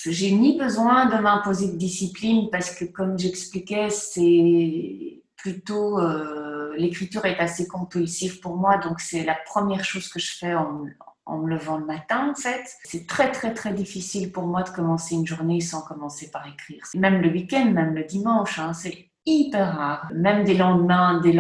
J'ai 0.06 0.32
ni 0.32 0.58
besoin 0.58 1.08
de 1.08 1.22
m'imposer 1.22 1.72
de 1.72 1.78
discipline 1.78 2.50
parce 2.52 2.72
que, 2.76 2.86
comme 2.86 3.18
j'expliquais, 3.18 3.90
c'est 3.90 5.24
plutôt 5.36 6.00
euh, 6.00 6.74
l'écriture 6.78 7.26
est 7.26 7.38
assez 7.40 7.68
compulsive 7.68 8.40
pour 8.40 8.56
moi, 8.56 8.78
donc 8.78 9.00
c'est 9.00 9.24
la 9.24 9.36
première 9.46 9.84
chose 9.84 10.08
que 10.08 10.20
je 10.20 10.38
fais 10.38 10.54
en, 10.56 10.86
me 11.38 11.50
levant 11.50 11.78
le 11.78 11.86
matin, 11.86 12.32
en 12.32 12.36
fait. 12.36 12.64
C'est 12.84 13.08
très, 13.08 13.32
très, 13.32 13.54
très 13.54 13.74
difficile 13.74 14.32
pour 14.32 14.44
moi 14.44 14.64
de 14.64 14.70
commencer 14.70 15.16
une 15.16 15.26
journée 15.26 15.62
sans 15.62 15.82
commencer 15.82 16.30
par 16.32 16.48
écrire. 16.48 16.84
Même 16.94 17.22
le 17.22 17.30
week-end, 17.30 17.66
même 17.72 17.96
le 17.96 18.04
dimanche, 18.04 18.60
hein, 18.60 18.74
c'est 18.74 19.10
hyper 19.26 19.76
rare. 19.76 20.10
Même 20.14 20.44
des 20.44 20.56
lendemains, 20.56 21.20
des, 21.22 21.34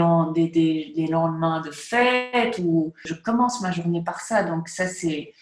des, 0.47 0.93
des, 0.95 1.07
lendemains 1.07 1.61
de 1.61 1.71
fête 1.71 2.59
où 2.63 2.93
je 3.05 3.13
commence 3.13 3.61
ma 3.61 3.71
journée 3.71 4.03
par 4.03 4.21
ça. 4.21 4.43
Donc 4.43 4.69
ça, 4.69 4.87
c'est... 4.87 5.33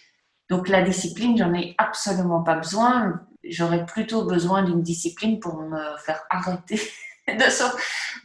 Donc 0.50 0.68
la 0.68 0.82
discipline, 0.82 1.38
j'en 1.38 1.54
ai 1.54 1.74
absolument 1.78 2.44
pas 2.44 2.56
besoin. 2.56 3.22
J'aurais 3.44 3.86
plutôt 3.86 4.26
besoin 4.26 4.64
d'une 4.64 4.82
discipline 4.82 5.40
pour 5.40 5.62
me 5.62 5.98
faire 6.06 6.22
arrêter 6.30 6.80
de, 7.28 7.34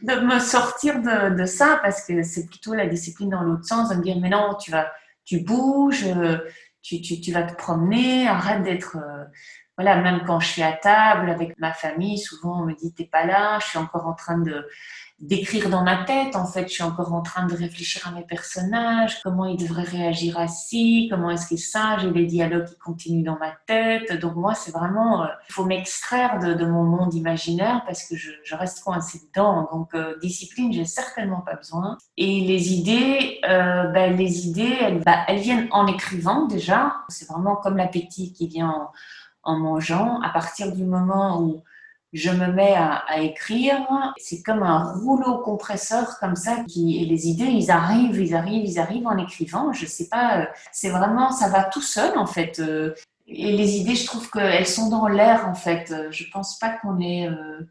de 0.05 0.19
me 0.19 0.39
sortir 0.39 1.01
de, 1.01 1.35
de 1.35 1.45
ça 1.45 1.79
parce 1.81 2.05
que 2.05 2.21
c'est 2.23 2.45
plutôt 2.47 2.73
la 2.73 2.87
discipline 2.87 3.29
dans 3.29 3.41
l'autre 3.41 3.65
sens, 3.65 3.89
de 3.89 3.95
me 3.95 4.03
dire 4.03 4.17
mais 4.19 4.29
non, 4.29 4.55
tu 4.55 4.71
vas, 4.71 4.91
tu 5.23 5.39
bouges, 5.39 6.05
tu, 6.81 7.01
tu, 7.01 7.21
tu 7.21 7.31
vas 7.31 7.43
te 7.43 7.55
promener, 7.55 8.27
arrête 8.27 8.63
d'être 8.63 8.97
euh, 8.97 9.25
voilà, 9.79 9.95
même 9.95 10.23
quand 10.27 10.41
je 10.41 10.47
suis 10.47 10.61
à 10.61 10.73
table 10.73 11.29
avec 11.29 11.57
ma 11.57 11.71
famille, 11.71 12.17
souvent 12.17 12.63
on 12.63 12.65
me 12.65 12.73
dit 12.73 12.91
t'es 12.93 13.05
pas 13.05 13.25
là, 13.25 13.59
je 13.61 13.67
suis 13.67 13.77
encore 13.77 14.07
en 14.07 14.13
train 14.13 14.37
de 14.37 14.67
d'écrire 15.21 15.69
dans 15.69 15.83
ma 15.83 16.03
tête. 16.03 16.35
En 16.35 16.45
fait, 16.45 16.67
je 16.67 16.73
suis 16.73 16.83
encore 16.83 17.13
en 17.13 17.21
train 17.21 17.45
de 17.45 17.53
réfléchir 17.53 18.07
à 18.07 18.11
mes 18.11 18.23
personnages, 18.23 19.21
comment 19.21 19.45
ils 19.45 19.57
devraient 19.57 19.83
réagir 19.83 20.37
assis, 20.37 21.07
comment 21.09 21.29
est-ce 21.29 21.47
que 21.47 21.57
ça, 21.57 21.97
j'ai 21.99 22.11
des 22.11 22.25
dialogues 22.25 22.65
qui 22.65 22.77
continuent 22.77 23.23
dans 23.23 23.37
ma 23.37 23.51
tête. 23.67 24.13
Donc 24.19 24.35
moi, 24.35 24.53
c'est 24.53 24.71
vraiment, 24.71 25.23
euh, 25.23 25.27
il 25.49 25.53
faut 25.53 25.65
m'extraire 25.65 26.39
de, 26.39 26.65
mon 26.65 26.83
monde 26.83 27.13
imaginaire 27.13 27.83
parce 27.85 28.03
que 28.03 28.15
je, 28.15 28.55
reste 28.55 28.81
coincée 28.83 29.19
dedans. 29.33 29.67
Donc 29.71 29.93
euh, 29.93 30.17
discipline, 30.21 30.71
j'ai 30.73 30.85
certainement 30.85 31.41
pas 31.41 31.55
besoin. 31.55 31.97
Et 32.17 32.41
les 32.41 32.73
idées, 32.73 33.39
ben, 33.43 34.15
les 34.15 34.47
idées, 34.47 34.77
elles, 34.81 34.99
ben, 34.99 35.23
elles 35.27 35.39
viennent 35.39 35.67
en 35.71 35.87
écrivant 35.87 36.45
déjà. 36.47 36.95
C'est 37.07 37.27
vraiment 37.27 37.55
comme 37.55 37.77
l'appétit 37.77 38.33
qui 38.33 38.47
vient 38.47 38.69
en 38.69 38.91
en 39.43 39.57
mangeant, 39.57 40.19
à 40.21 40.29
partir 40.29 40.71
du 40.71 40.83
moment 40.83 41.41
où, 41.41 41.63
je 42.11 42.31
me 42.31 42.47
mets 42.47 42.73
à, 42.75 43.21
écrire. 43.21 43.77
C'est 44.17 44.41
comme 44.41 44.63
un 44.63 44.93
rouleau 44.93 45.43
compresseur 45.43 46.17
comme 46.19 46.35
ça 46.35 46.63
qui 46.67 47.03
et 47.03 47.05
les 47.05 47.27
idées, 47.27 47.45
ils 47.45 47.69
arrivent, 47.69 48.19
ils 48.19 48.33
arrivent, 48.33 48.65
ils 48.65 48.79
arrivent 48.79 49.05
en 49.05 49.17
écrivant. 49.17 49.73
Je 49.73 49.85
sais 49.85 50.07
pas, 50.07 50.47
c'est 50.71 50.89
vraiment, 50.89 51.31
ça 51.31 51.49
va 51.49 51.65
tout 51.65 51.83
seul 51.83 52.17
en 52.17 52.25
fait. 52.25 52.59
Et 53.27 53.51
les 53.55 53.77
idées, 53.77 53.95
je 53.95 54.07
trouve 54.07 54.29
qu'elles 54.31 54.65
sont 54.67 54.89
dans 54.89 55.07
l'air 55.07 55.47
en 55.47 55.53
fait. 55.53 55.93
Je 56.09 56.23
pense 56.31 56.57
pas 56.57 56.69
qu'on 56.69 56.99
est 56.99 57.27
euh, 57.27 57.61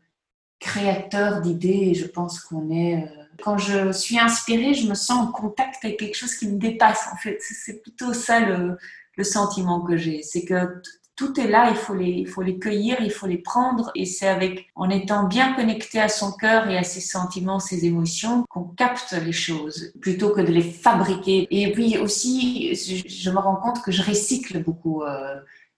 créateur 0.60 1.40
d'idées. 1.40 1.94
Je 1.94 2.06
pense 2.06 2.40
qu'on 2.40 2.70
est. 2.70 3.02
Euh, 3.02 3.24
quand 3.42 3.58
je 3.58 3.92
suis 3.92 4.18
inspirée, 4.18 4.74
je 4.74 4.88
me 4.88 4.94
sens 4.94 5.28
en 5.28 5.32
contact 5.32 5.84
avec 5.84 5.98
quelque 5.98 6.16
chose 6.16 6.34
qui 6.36 6.48
me 6.48 6.58
dépasse 6.58 7.08
en 7.12 7.16
fait. 7.16 7.38
C'est 7.40 7.82
plutôt 7.82 8.12
ça 8.12 8.40
le, 8.40 8.78
le 9.16 9.24
sentiment 9.24 9.80
que 9.80 9.96
j'ai. 9.96 10.22
C'est 10.22 10.44
que 10.44 10.80
tout 11.18 11.38
est 11.40 11.48
là, 11.48 11.68
il 11.68 11.76
faut, 11.76 11.94
les, 11.94 12.10
il 12.10 12.28
faut 12.28 12.42
les 12.42 12.60
cueillir, 12.60 12.98
il 13.00 13.10
faut 13.10 13.26
les 13.26 13.38
prendre. 13.38 13.90
Et 13.96 14.06
c'est 14.06 14.28
avec, 14.28 14.68
en 14.76 14.88
étant 14.88 15.24
bien 15.26 15.52
connecté 15.52 16.00
à 16.00 16.08
son 16.08 16.30
cœur 16.30 16.70
et 16.70 16.78
à 16.78 16.84
ses 16.84 17.00
sentiments, 17.00 17.58
ses 17.58 17.84
émotions, 17.84 18.44
qu'on 18.48 18.62
capte 18.62 19.12
les 19.12 19.32
choses, 19.32 19.92
plutôt 20.00 20.30
que 20.30 20.40
de 20.40 20.52
les 20.52 20.62
fabriquer. 20.62 21.48
Et 21.50 21.72
puis 21.72 21.98
aussi, 21.98 22.72
je 22.76 23.30
me 23.30 23.38
rends 23.38 23.56
compte 23.56 23.82
que 23.82 23.90
je 23.90 24.02
recycle 24.02 24.62
beaucoup. 24.62 25.02
Euh, 25.02 25.34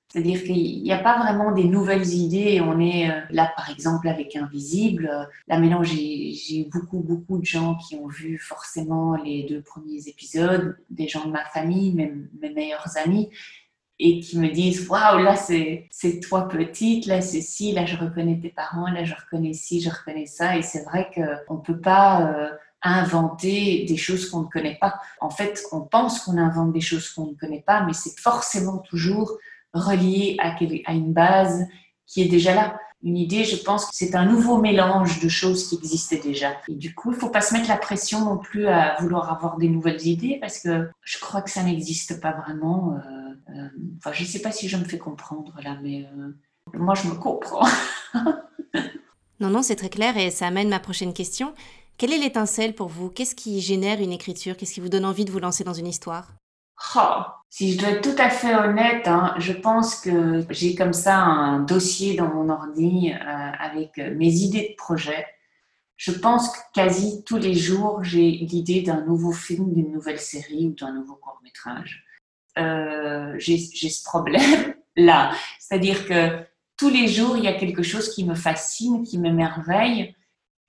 c'est-à-dire 0.09 0.43
qu'il 0.43 0.83
n'y 0.83 0.93
a 0.93 0.99
pas 0.99 1.19
vraiment 1.21 1.53
des 1.53 1.65
nouvelles 1.65 2.09
idées. 2.13 2.61
On 2.61 2.79
est 2.79 3.11
euh, 3.11 3.21
là, 3.31 3.51
par 3.57 3.71
exemple, 3.71 4.09
avec 4.09 4.37
Invisible. 4.37 5.29
Là, 5.49 5.59
maintenant, 5.59 5.83
j'ai 5.85 6.69
beaucoup, 6.71 6.99
beaucoup 6.99 7.39
de 7.39 7.47
gens 7.47 7.77
qui 7.77 7.95
ont 7.95 8.09
vu 8.09 8.37
forcément 8.37 9.17
les 9.17 9.45
deux 9.45 9.63
premiers 9.63 10.07
épisodes, 10.07 10.77
des 10.91 11.09
gens 11.09 11.25
de 11.25 11.31
ma 11.31 11.45
famille, 11.47 11.95
mes, 11.95 12.13
mes 12.43 12.51
meilleurs 12.51 12.99
amis, 12.99 13.31
et 14.01 14.21
qui 14.21 14.39
me 14.39 14.49
disent 14.49 14.89
waouh 14.89 15.23
là 15.23 15.37
c'est 15.37 15.87
c'est 15.91 16.21
toi 16.21 16.49
petite 16.49 17.07
là 17.07 17.21
c'est 17.21 17.43
ci 17.43 17.73
là 17.73 17.85
je 17.85 17.97
reconnais 17.97 18.41
tes 18.41 18.49
parents 18.49 18.91
là 18.91 19.05
je 19.05 19.15
reconnais 19.15 19.53
ci 19.53 19.81
je 19.81 19.91
reconnais 19.91 20.27
ça 20.27 20.57
et 20.57 20.63
c'est 20.63 20.85
vrai 20.85 21.11
que 21.15 21.21
on 21.49 21.59
peut 21.59 21.79
pas 21.79 22.23
euh, 22.23 22.51
inventer 22.83 23.85
des 23.87 23.99
choses 23.99 24.31
qu'on 24.31 24.41
ne 24.41 24.49
connaît 24.49 24.79
pas 24.81 24.99
en 25.21 25.29
fait 25.29 25.63
on 25.71 25.83
pense 25.83 26.21
qu'on 26.21 26.39
invente 26.39 26.73
des 26.73 26.81
choses 26.81 27.11
qu'on 27.11 27.27
ne 27.27 27.35
connaît 27.35 27.63
pas 27.65 27.85
mais 27.85 27.93
c'est 27.93 28.19
forcément 28.19 28.79
toujours 28.79 29.37
relié 29.75 30.37
à, 30.41 30.57
une 30.95 31.13
base 31.13 31.67
qui 32.07 32.23
est 32.23 32.29
déjà 32.29 32.55
là 32.55 32.81
une 33.03 33.17
idée, 33.17 33.45
je 33.45 33.57
pense 33.57 33.87
que 33.87 33.93
c'est 33.95 34.15
un 34.15 34.27
nouveau 34.27 34.59
mélange 34.59 35.21
de 35.21 35.29
choses 35.31 35.69
qui 35.69 35.77
existaient 35.77 36.21
déjà. 36.21 36.53
Et 36.69 36.75
du 36.75 36.95
coup, 36.95 37.13
il 37.13 37.15
ne 37.15 37.21
faut 37.21 37.31
pas 37.31 37.41
se 37.41 37.55
mettre 37.55 37.71
la 37.71 37.79
pression 37.79 38.27
non 38.27 38.37
plus 38.37 38.67
à 38.67 38.97
vouloir 39.01 39.33
avoir 39.33 39.57
des 39.57 39.71
nouvelles 39.71 40.07
idées 40.07 40.37
parce 40.39 40.59
que 40.59 40.91
je 41.03 41.19
crois 41.19 41.41
que 41.41 41.49
ça 41.49 41.63
n'existe 41.63 42.21
pas 42.21 42.33
vraiment. 42.33 42.97
Euh, 42.97 43.30
enfin, 43.99 44.13
je 44.13 44.23
ne 44.23 44.29
sais 44.29 44.43
pas 44.43 44.53
si 44.53 44.69
je 44.69 44.77
me 44.77 44.85
fais 44.85 44.99
comprendre 44.99 45.59
là, 45.63 45.79
mais 45.83 46.07
euh, 46.07 46.33
moi, 46.75 46.95
je 46.95 47.09
me 47.09 47.15
comprends. 47.15 47.67
non, 49.41 49.51
non, 49.51 49.63
c'est 49.63 49.77
très 49.77 49.91
clair 49.91 50.17
et 50.17 50.31
ça 50.31 50.47
amène 50.47 50.69
ma 50.69 50.81
prochaine 50.81 51.13
question. 51.13 51.55
Quelle 51.99 52.13
est 52.13 52.19
l'étincelle 52.19 52.75
pour 52.75 52.89
vous? 52.89 53.11
Qu'est-ce 53.11 53.35
qui 53.35 53.61
génère 53.61 54.01
une 54.01 54.13
écriture? 54.13 54.57
Qu'est-ce 54.57 54.75
qui 54.75 54.81
vous 54.81 54.89
donne 54.89 55.05
envie 55.05 55.25
de 55.25 55.31
vous 55.31 55.39
lancer 55.39 55.65
dans 55.65 55.75
une 55.75 55.87
histoire? 55.87 56.33
Oh, 56.97 57.23
si 57.51 57.73
je 57.73 57.79
dois 57.79 57.91
être 57.91 58.03
tout 58.03 58.23
à 58.23 58.31
fait 58.31 58.55
honnête, 58.55 59.07
hein, 59.07 59.35
je 59.39 59.53
pense 59.53 59.97
que 59.97 60.45
j'ai 60.49 60.75
comme 60.75 60.95
ça 60.95 61.19
un 61.19 61.61
dossier 61.61 62.17
dans 62.17 62.33
mon 62.33 62.49
ordi 62.49 63.13
euh, 63.13 63.17
avec 63.19 63.99
euh, 63.99 64.15
mes 64.17 64.33
idées 64.33 64.71
de 64.71 64.77
projet. 64.77 65.27
Je 65.97 66.13
pense 66.13 66.49
que 66.49 66.59
quasi 66.73 67.23
tous 67.25 67.37
les 67.37 67.53
jours, 67.53 68.03
j'ai 68.03 68.31
l'idée 68.31 68.81
d'un 68.81 69.05
nouveau 69.05 69.33
film, 69.33 69.75
d'une 69.75 69.93
nouvelle 69.93 70.19
série 70.19 70.69
ou 70.69 70.75
d'un 70.75 70.95
nouveau 70.95 71.17
court 71.17 71.41
métrage. 71.43 72.07
Euh, 72.59 73.35
j'ai 73.39 73.59
ce 73.59 74.05
problème-là. 74.05 75.33
C'est-à-dire 75.59 76.07
que 76.07 76.45
tous 76.77 76.91
les 76.91 77.09
jours, 77.09 77.37
il 77.37 77.45
y 77.45 77.49
a 77.49 77.55
quelque 77.55 77.83
chose 77.83 78.15
qui 78.15 78.25
me 78.25 78.35
fascine, 78.35 79.03
qui 79.05 79.19
m'émerveille 79.19 80.15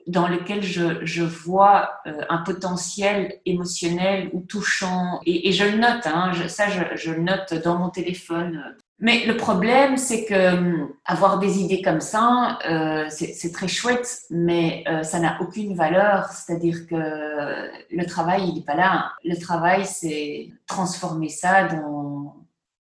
dans 0.08 0.28
lequel 0.28 0.64
je, 0.64 1.22
vois 1.22 2.02
euh, 2.08 2.24
un 2.30 2.40
potentiel 2.40 3.40
émotionnel 3.46 4.30
ou 4.34 4.42
touchant. 4.42 5.20
Et, 5.26 5.52
je 5.52 5.64
le 5.64 5.78
note, 5.78 6.06
hein, 6.06 6.32
ça 6.48 6.68
je, 6.96 7.12
le 7.12 7.22
note 7.22 7.54
dans 7.64 7.78
mon 7.78 7.90
téléphone. 7.90 8.76
Mais 9.04 9.26
le 9.26 9.36
problème, 9.36 9.98
c'est 9.98 10.26
que 10.26 10.34
euh, 10.34 10.86
avoir 11.06 11.40
des 11.40 11.60
idées 11.60 11.82
comme 11.82 12.02
ça, 12.02 12.60
euh, 12.70 13.08
c'est 13.10 13.52
très 13.52 13.68
chouette, 13.68 14.22
mais 14.30 14.84
euh, 14.88 15.02
ça 15.02 15.20
n'a 15.20 15.42
aucune 15.42 15.76
valeur. 15.76 16.28
C'est-à-dire 16.28 16.86
que 16.86 16.96
le 16.96 18.06
travail, 18.06 18.48
il 18.48 18.56
n'est 18.56 18.64
pas 18.64 18.76
là. 18.76 19.14
Le 19.26 19.36
travail, 19.38 19.88
c'est 19.88 20.52
transformer 20.68 21.30
ça 21.30 21.64
dans, 21.64 22.36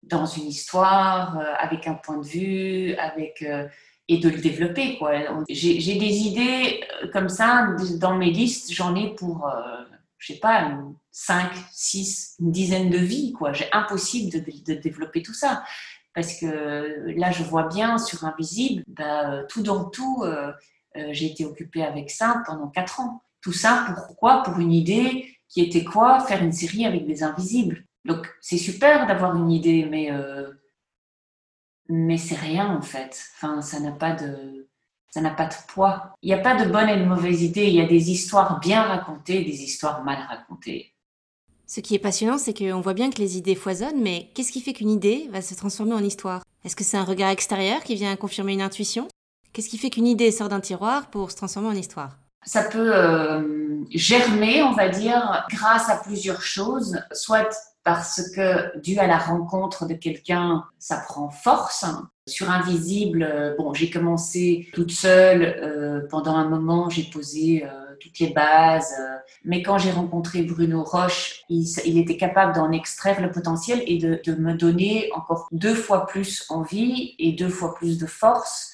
dans 0.03 0.25
une 0.25 0.47
histoire, 0.47 1.39
avec 1.57 1.87
un 1.87 1.93
point 1.93 2.17
de 2.17 2.25
vue, 2.25 2.95
avec 2.95 3.45
et 4.09 4.17
de 4.17 4.29
le 4.29 4.41
développer. 4.41 4.99
J'ai, 5.47 5.95
des 5.97 6.17
idées 6.17 6.83
comme 7.13 7.29
ça 7.29 7.69
dans 7.97 8.17
mes 8.17 8.29
listes, 8.29 8.73
j'en 8.73 8.93
ai 8.95 9.15
pour, 9.15 9.49
je 10.17 10.33
sais 10.33 10.39
pas, 10.39 10.69
5, 11.13 11.51
6, 11.71 12.37
une 12.39 12.51
dizaine 12.51 12.89
de 12.89 12.97
vies. 12.97 13.33
J'ai 13.53 13.71
impossible 13.71 14.31
de, 14.31 14.73
développer 14.73 15.21
tout 15.21 15.33
ça. 15.33 15.63
Parce 16.13 16.39
que 16.39 17.11
là, 17.17 17.31
je 17.31 17.43
vois 17.43 17.67
bien 17.67 17.97
sur 17.97 18.23
Invisible, 18.25 18.83
bah, 18.87 19.31
euh, 19.31 19.43
tout 19.49 19.63
dans 19.63 19.85
tout, 19.85 20.23
j'ai 21.11 21.31
été 21.31 21.45
occupée 21.45 21.83
avec 21.83 22.11
ça 22.11 22.43
pendant 22.45 22.67
4 22.67 22.99
ans. 22.99 23.23
Tout 23.41 23.53
ça, 23.53 23.87
pourquoi? 24.07 24.43
Pour 24.43 24.59
une 24.59 24.71
idée 24.71 25.27
qui 25.49 25.61
était 25.61 25.83
quoi? 25.83 26.19
Faire 26.21 26.43
une 26.43 26.51
série 26.51 26.85
avec 26.85 27.05
des 27.05 27.23
invisibles. 27.23 27.83
Donc, 28.05 28.27
c'est 28.41 28.57
super 28.57 29.07
d'avoir 29.07 29.35
une 29.35 29.51
idée, 29.51 29.85
mais 29.89 30.11
mais 31.89 32.17
c'est 32.17 32.35
rien 32.35 32.75
en 32.75 32.81
fait. 32.81 33.21
Enfin, 33.35 33.61
ça 33.61 33.79
n'a 33.79 33.91
pas 33.91 34.13
de 34.13 34.69
ça 35.09 35.21
n'a 35.21 35.31
pas 35.31 35.45
de 35.45 35.53
poids. 35.67 36.15
Il 36.23 36.27
n'y 36.27 36.33
a 36.33 36.39
pas 36.39 36.55
de 36.55 36.69
bonne 36.71 36.89
et 36.89 36.97
de 36.97 37.05
mauvaise 37.05 37.43
idée. 37.43 37.67
Il 37.67 37.75
y 37.75 37.81
a 37.81 37.85
des 37.87 38.09
histoires 38.11 38.59
bien 38.59 38.81
racontées, 38.81 39.43
des 39.43 39.61
histoires 39.63 40.03
mal 40.03 40.17
racontées. 40.27 40.92
Ce 41.65 41.79
qui 41.79 41.95
est 41.95 41.99
passionnant, 41.99 42.37
c'est 42.37 42.57
qu'on 42.57 42.81
voit 42.81 42.93
bien 42.93 43.09
que 43.09 43.19
les 43.19 43.37
idées 43.37 43.55
foisonnent, 43.55 44.01
mais 44.01 44.29
qu'est-ce 44.33 44.51
qui 44.51 44.61
fait 44.61 44.73
qu'une 44.73 44.89
idée 44.89 45.29
va 45.31 45.41
se 45.41 45.55
transformer 45.55 45.93
en 45.93 46.03
histoire? 46.03 46.43
Est-ce 46.65 46.75
que 46.75 46.83
c'est 46.83 46.97
un 46.97 47.03
regard 47.03 47.29
extérieur 47.29 47.83
qui 47.83 47.95
vient 47.95 48.15
confirmer 48.15 48.53
une 48.53 48.61
intuition? 48.61 49.07
Qu'est-ce 49.53 49.69
qui 49.69 49.77
fait 49.77 49.89
qu'une 49.89 50.07
idée 50.07 50.31
sort 50.31 50.49
d'un 50.49 50.59
tiroir 50.59 51.09
pour 51.09 51.31
se 51.31 51.35
transformer 51.35 51.69
en 51.69 51.75
histoire? 51.75 52.17
Ça 52.45 52.63
peut 52.63 52.93
euh, 52.93 53.83
germer, 53.91 54.63
on 54.63 54.73
va 54.73 54.89
dire, 54.89 55.45
grâce 55.49 55.89
à 55.89 55.97
plusieurs 55.97 56.41
choses, 56.41 56.99
soit 57.13 57.49
parce 57.83 58.29
que 58.35 58.77
dû 58.79 58.97
à 58.99 59.07
la 59.07 59.17
rencontre 59.17 59.85
de 59.85 59.93
quelqu'un, 59.93 60.63
ça 60.79 60.97
prend 60.97 61.29
force. 61.29 61.85
Sur 62.27 62.49
Invisible, 62.49 63.55
bon, 63.57 63.73
j'ai 63.73 63.89
commencé 63.89 64.69
toute 64.73 64.91
seule. 64.91 65.43
Euh, 65.43 66.01
pendant 66.09 66.35
un 66.35 66.47
moment, 66.47 66.89
j'ai 66.89 67.03
posé 67.03 67.65
euh, 67.65 67.82
toutes 68.03 68.19
les 68.19 68.29
bases. 68.29 68.93
Euh, 68.99 69.17
mais 69.45 69.63
quand 69.63 69.77
j'ai 69.77 69.91
rencontré 69.91 70.43
Bruno 70.43 70.83
Roche, 70.83 71.43
il, 71.49 71.97
était 71.97 72.17
capable 72.17 72.53
d'en 72.53 72.71
extraire 72.71 73.21
le 73.21 73.31
potentiel 73.31 73.81
et 73.87 73.97
de, 73.97 74.35
me 74.35 74.53
donner 74.53 75.09
encore 75.15 75.47
deux 75.51 75.75
fois 75.75 76.05
plus 76.05 76.45
envie 76.49 77.15
et 77.19 77.31
deux 77.31 77.49
fois 77.49 77.73
plus 77.75 77.97
de 77.97 78.05
force 78.05 78.71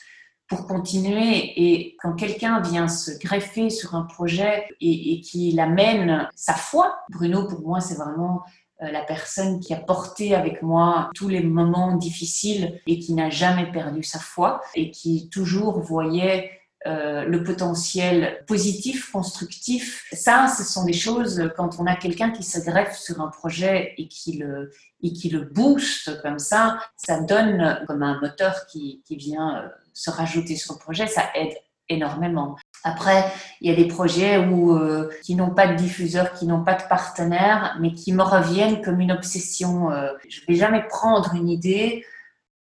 pour 0.47 0.65
continuer. 0.65 1.53
Et 1.55 1.95
quand 2.01 2.13
quelqu'un 2.13 2.59
vient 2.59 2.87
se 2.87 3.11
greffer 3.19 3.69
sur 3.69 3.95
un 3.95 4.03
projet 4.03 4.67
et, 4.81 5.13
et 5.13 5.21
qui 5.21 5.57
amène 5.59 6.27
sa 6.35 6.53
foi, 6.53 6.99
Bruno, 7.09 7.47
pour 7.47 7.61
moi, 7.61 7.79
c'est 7.79 7.95
vraiment 7.95 8.43
euh, 8.81 8.91
la 8.91 9.01
personne 9.01 9.59
qui 9.59 9.73
a 9.73 9.77
porté 9.77 10.33
avec 10.33 10.61
moi 10.61 11.09
tous 11.13 11.27
les 11.27 11.43
moments 11.43 11.97
difficiles 11.97 12.79
et 12.87 12.97
qui 12.97 13.13
n'a 13.13 13.29
jamais 13.29 13.69
perdu 13.69 14.03
sa 14.03 14.19
foi 14.19 14.61
et 14.73 14.89
qui 14.89 15.29
toujours 15.29 15.81
voyait 15.81 16.49
euh, 16.87 17.25
le 17.25 17.43
potentiel 17.43 18.45
positif, 18.47 19.11
constructif. 19.11 20.05
Ça, 20.13 20.47
ce 20.47 20.63
sont 20.63 20.85
des 20.85 20.93
choses, 20.93 21.51
quand 21.57 21.77
on 21.77 21.85
a 21.85 21.95
quelqu'un 21.97 22.31
qui 22.31 22.41
se 22.41 22.57
greffe 22.59 22.97
sur 22.97 23.19
un 23.19 23.27
projet 23.27 23.95
et 23.97 24.07
qui 24.07 24.37
le, 24.37 24.71
et 25.03 25.11
qui 25.11 25.29
le 25.29 25.41
booste 25.41 26.21
comme 26.21 26.39
ça, 26.39 26.79
ça 26.95 27.19
donne 27.19 27.83
comme 27.85 28.01
un 28.01 28.17
moteur 28.21 28.65
qui, 28.67 29.03
qui 29.05 29.17
vient 29.17 29.57
euh, 29.57 29.67
se 29.93 30.09
rajouter 30.09 30.55
sur 30.55 30.75
le 30.75 30.79
projet, 30.79 31.07
ça 31.07 31.23
aide 31.35 31.53
énormément. 31.89 32.55
Après, 32.85 33.25
il 33.59 33.69
y 33.69 33.73
a 33.73 33.75
des 33.75 33.89
projets 33.89 34.37
où, 34.37 34.71
euh, 34.71 35.09
qui 35.23 35.35
n'ont 35.35 35.53
pas 35.53 35.67
de 35.67 35.75
diffuseur, 35.75 36.31
qui 36.31 36.47
n'ont 36.47 36.63
pas 36.63 36.75
de 36.75 36.83
partenaire, 36.83 37.75
mais 37.81 37.91
qui 37.91 38.13
me 38.13 38.23
reviennent 38.23 38.81
comme 38.81 39.01
une 39.01 39.11
obsession. 39.11 39.89
Je 40.29 40.39
ne 40.41 40.45
vais 40.47 40.55
jamais 40.55 40.87
prendre 40.87 41.35
une 41.35 41.49
idée 41.49 42.05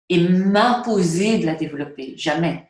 et 0.09 0.29
m'imposer 0.29 1.39
de 1.39 1.47
la 1.47 1.55
développer. 1.55 2.15
Jamais. 2.17 2.68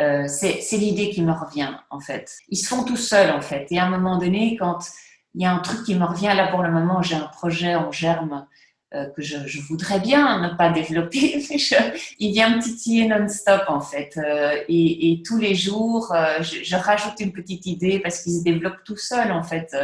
Euh, 0.00 0.26
c'est 0.26 0.76
l'idée 0.76 1.10
qui 1.10 1.22
me 1.22 1.32
revient, 1.32 1.72
en 1.90 2.00
fait. 2.00 2.38
Ils 2.48 2.56
se 2.56 2.66
font 2.66 2.84
tout 2.84 2.96
seuls, 2.96 3.30
en 3.30 3.40
fait. 3.40 3.66
Et 3.70 3.78
à 3.78 3.84
un 3.84 3.90
moment 3.90 4.18
donné, 4.18 4.56
quand 4.56 4.78
il 5.34 5.42
y 5.42 5.46
a 5.46 5.52
un 5.52 5.58
truc 5.58 5.84
qui 5.84 5.94
me 5.94 6.04
revient, 6.04 6.32
là 6.36 6.48
pour 6.48 6.62
le 6.62 6.70
moment, 6.70 7.02
j'ai 7.02 7.16
un 7.16 7.28
projet 7.28 7.74
en 7.74 7.90
germe 7.92 8.46
euh, 8.94 9.06
que 9.06 9.22
je, 9.22 9.60
voudrais 9.60 9.98
bien 9.98 10.40
ne 10.40 10.56
pas 10.56 10.70
développer, 10.70 11.44
mais 11.50 11.56
il 12.20 12.32
vient 12.32 12.54
me 12.54 12.62
titiller 12.62 13.08
non-stop 13.08 13.62
en 13.66 13.80
fait. 13.80 14.16
Euh, 14.18 14.62
et, 14.68 15.20
tous 15.26 15.36
les 15.38 15.56
jours, 15.56 16.12
euh, 16.12 16.40
je, 16.42 16.76
rajoute 16.76 17.18
une 17.18 17.32
petite 17.32 17.66
idée 17.66 17.98
parce 17.98 18.22
qu'il 18.22 18.32
se 18.32 18.44
développe 18.44 18.84
tout 18.84 18.96
seul 18.96 19.32
en 19.32 19.42
fait. 19.42 19.74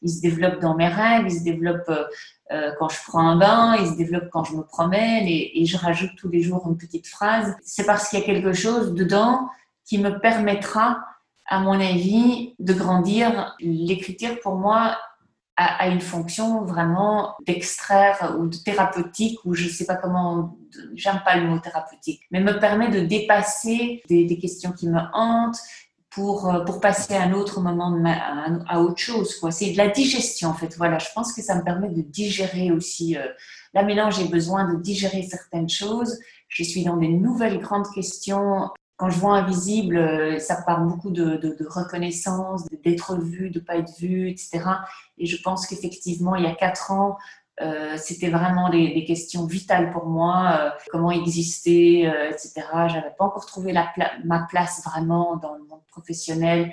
il 0.00 0.10
se 0.10 0.22
développe 0.22 0.60
dans 0.60 0.74
mes 0.74 0.88
rêves, 0.88 1.24
il 1.26 1.32
se 1.32 1.44
développe 2.50 2.74
quand 2.78 2.88
je 2.88 2.98
prends 3.06 3.26
un 3.26 3.36
bain, 3.36 3.76
il 3.80 3.86
se 3.86 3.96
développe 3.96 4.28
quand 4.30 4.44
je 4.44 4.54
me 4.54 4.62
promène 4.62 5.26
et 5.26 5.64
je 5.66 5.76
rajoute 5.76 6.10
tous 6.16 6.28
les 6.28 6.42
jours 6.42 6.66
une 6.68 6.76
petite 6.76 7.06
phrase. 7.06 7.54
C'est 7.62 7.84
parce 7.84 8.08
qu'il 8.08 8.18
y 8.18 8.22
a 8.22 8.24
quelque 8.24 8.52
chose 8.52 8.94
dedans 8.94 9.48
qui 9.84 9.98
me 9.98 10.18
permettra, 10.18 11.04
à 11.46 11.60
mon 11.60 11.78
avis, 11.78 12.54
de 12.58 12.72
grandir. 12.72 13.54
L'écriture, 13.60 14.40
pour 14.40 14.56
moi, 14.56 14.96
a, 15.56 15.88
une 15.88 16.00
fonction 16.00 16.64
vraiment 16.64 17.36
d'extraire 17.46 18.36
ou 18.38 18.46
de 18.48 18.56
thérapeutique, 18.56 19.38
ou 19.44 19.54
je 19.54 19.64
ne 19.64 19.68
sais 19.68 19.86
pas 19.86 19.94
comment, 19.94 20.56
j'aime 20.94 21.20
pas 21.24 21.36
le 21.36 21.48
mot 21.48 21.58
thérapeutique, 21.58 22.22
mais 22.30 22.40
me 22.40 22.58
permet 22.58 22.88
de 22.88 23.00
dépasser 23.00 24.02
des, 24.08 24.38
questions 24.38 24.72
qui 24.72 24.88
me 24.88 25.00
hantent, 25.12 25.58
pour, 26.14 26.48
euh, 26.48 26.64
pour 26.64 26.80
passer 26.80 27.14
à 27.14 27.22
un 27.22 27.32
autre 27.32 27.60
moment, 27.60 27.92
à, 28.68 28.80
autre 28.80 28.98
chose. 28.98 29.38
C'est 29.50 29.72
de 29.72 29.76
la 29.76 29.88
digestion, 29.88 30.50
en 30.50 30.54
fait. 30.54 30.76
Voilà, 30.76 30.98
je 30.98 31.08
pense 31.14 31.32
que 31.32 31.42
ça 31.42 31.56
me 31.56 31.62
permet 31.62 31.88
de 31.88 32.02
digérer 32.02 32.70
aussi. 32.70 33.16
Euh, 33.16 33.26
là, 33.74 33.82
maintenant, 33.82 34.10
j'ai 34.10 34.28
besoin 34.28 34.72
de 34.72 34.80
digérer 34.80 35.22
certaines 35.22 35.68
choses. 35.68 36.18
Je 36.48 36.62
suis 36.62 36.84
dans 36.84 36.96
des 36.96 37.08
nouvelles 37.08 37.60
grandes 37.60 37.90
questions 37.92 38.70
quand 38.96 39.10
je 39.10 39.18
vois 39.18 39.38
invisible, 39.38 39.96
euh, 39.96 40.38
ça 40.38 40.62
parle 40.62 40.86
beaucoup 40.86 41.10
de, 41.10 41.36
de, 41.36 41.66
reconnaissance, 41.66 42.64
d'être 42.84 43.16
vu, 43.16 43.50
de 43.50 43.58
pas 43.58 43.76
être 43.76 43.92
vu, 43.98 44.30
etc. 44.30 44.60
Et 45.18 45.26
je 45.26 45.42
pense 45.42 45.66
qu'effectivement, 45.66 46.36
il 46.36 46.44
y 46.44 46.46
a 46.46 46.54
quatre 46.54 46.92
ans, 46.92 47.18
euh, 47.60 47.96
c'était 47.96 48.30
vraiment 48.30 48.68
des, 48.68 49.04
questions 49.04 49.46
vitales 49.46 49.92
pour 49.92 50.06
moi, 50.06 50.58
euh, 50.58 50.70
comment 50.90 51.10
exister, 51.12 52.08
euh, 52.08 52.30
etc. 52.30 52.62
J'avais 52.88 53.14
pas 53.16 53.24
encore 53.24 53.46
trouvé 53.46 53.72
la 53.72 53.92
ma 54.24 54.46
place 54.48 54.82
vraiment 54.84 55.36
dans 55.36 55.54
le 55.54 55.64
monde 55.64 55.82
professionnel. 55.88 56.72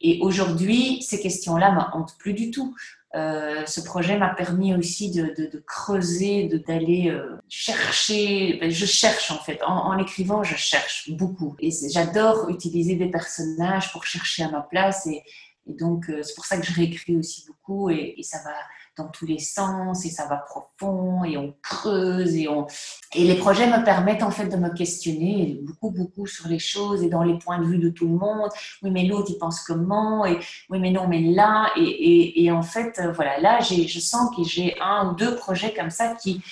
Et 0.00 0.18
aujourd'hui, 0.22 1.02
ces 1.02 1.20
questions-là 1.20 1.72
me 1.72 1.96
hantent 1.96 2.16
plus 2.18 2.32
du 2.32 2.50
tout. 2.50 2.74
Euh, 3.14 3.66
ce 3.66 3.82
projet 3.82 4.16
m'a 4.16 4.34
permis 4.34 4.74
aussi 4.74 5.10
de, 5.10 5.34
de, 5.36 5.50
de 5.50 5.58
creuser, 5.58 6.48
d'aller 6.66 7.10
euh, 7.10 7.36
chercher. 7.48 8.56
Ben, 8.58 8.70
je 8.70 8.86
cherche 8.86 9.30
en 9.30 9.38
fait. 9.38 9.62
En, 9.62 9.92
en 9.92 9.98
écrivant, 9.98 10.42
je 10.42 10.56
cherche 10.56 11.10
beaucoup. 11.10 11.56
Et 11.60 11.70
j'adore 11.92 12.48
utiliser 12.48 12.96
des 12.96 13.10
personnages 13.10 13.92
pour 13.92 14.04
chercher 14.04 14.44
à 14.44 14.50
ma 14.50 14.62
place. 14.62 15.06
Et, 15.06 15.22
et 15.66 15.74
donc, 15.74 16.06
c'est 16.22 16.34
pour 16.34 16.46
ça 16.46 16.56
que 16.56 16.64
je 16.64 16.72
réécris 16.72 17.16
aussi 17.16 17.44
beaucoup. 17.46 17.90
Et, 17.90 18.14
et 18.16 18.22
ça 18.22 18.38
va 18.44 18.54
dans 18.96 19.08
tous 19.08 19.26
les 19.26 19.38
sens 19.38 20.04
et 20.04 20.10
ça 20.10 20.26
va 20.26 20.36
profond 20.36 21.24
et 21.24 21.36
on 21.36 21.54
creuse 21.62 22.36
et 22.36 22.48
on 22.48 22.66
et 23.14 23.24
les 23.24 23.36
projets 23.36 23.66
me 23.66 23.84
permettent 23.84 24.22
en 24.22 24.30
fait 24.30 24.46
de 24.46 24.56
me 24.56 24.68
questionner 24.70 25.58
beaucoup 25.62 25.90
beaucoup 25.90 26.26
sur 26.26 26.48
les 26.48 26.58
choses 26.58 27.02
et 27.02 27.08
dans 27.08 27.22
les 27.22 27.38
points 27.38 27.58
de 27.58 27.64
vue 27.64 27.78
de 27.78 27.88
tout 27.88 28.06
le 28.06 28.16
monde. 28.16 28.50
Oui 28.82 28.90
mais 28.90 29.04
l'autre 29.04 29.30
il 29.30 29.38
pense 29.38 29.60
comment 29.60 30.26
et 30.26 30.38
oui 30.68 30.78
mais 30.78 30.90
non 30.90 31.08
mais 31.08 31.20
là 31.20 31.70
et, 31.76 32.44
et, 32.44 32.50
en 32.52 32.62
fait 32.62 33.00
voilà 33.14 33.40
là 33.40 33.60
je 33.60 34.00
sens 34.00 34.34
que 34.36 34.44
j'ai 34.44 34.76
un 34.80 35.10
ou 35.10 35.14
deux 35.14 35.36
projets 35.36 35.72
comme 35.72 35.90
ça 35.90 36.14
qui 36.14 36.42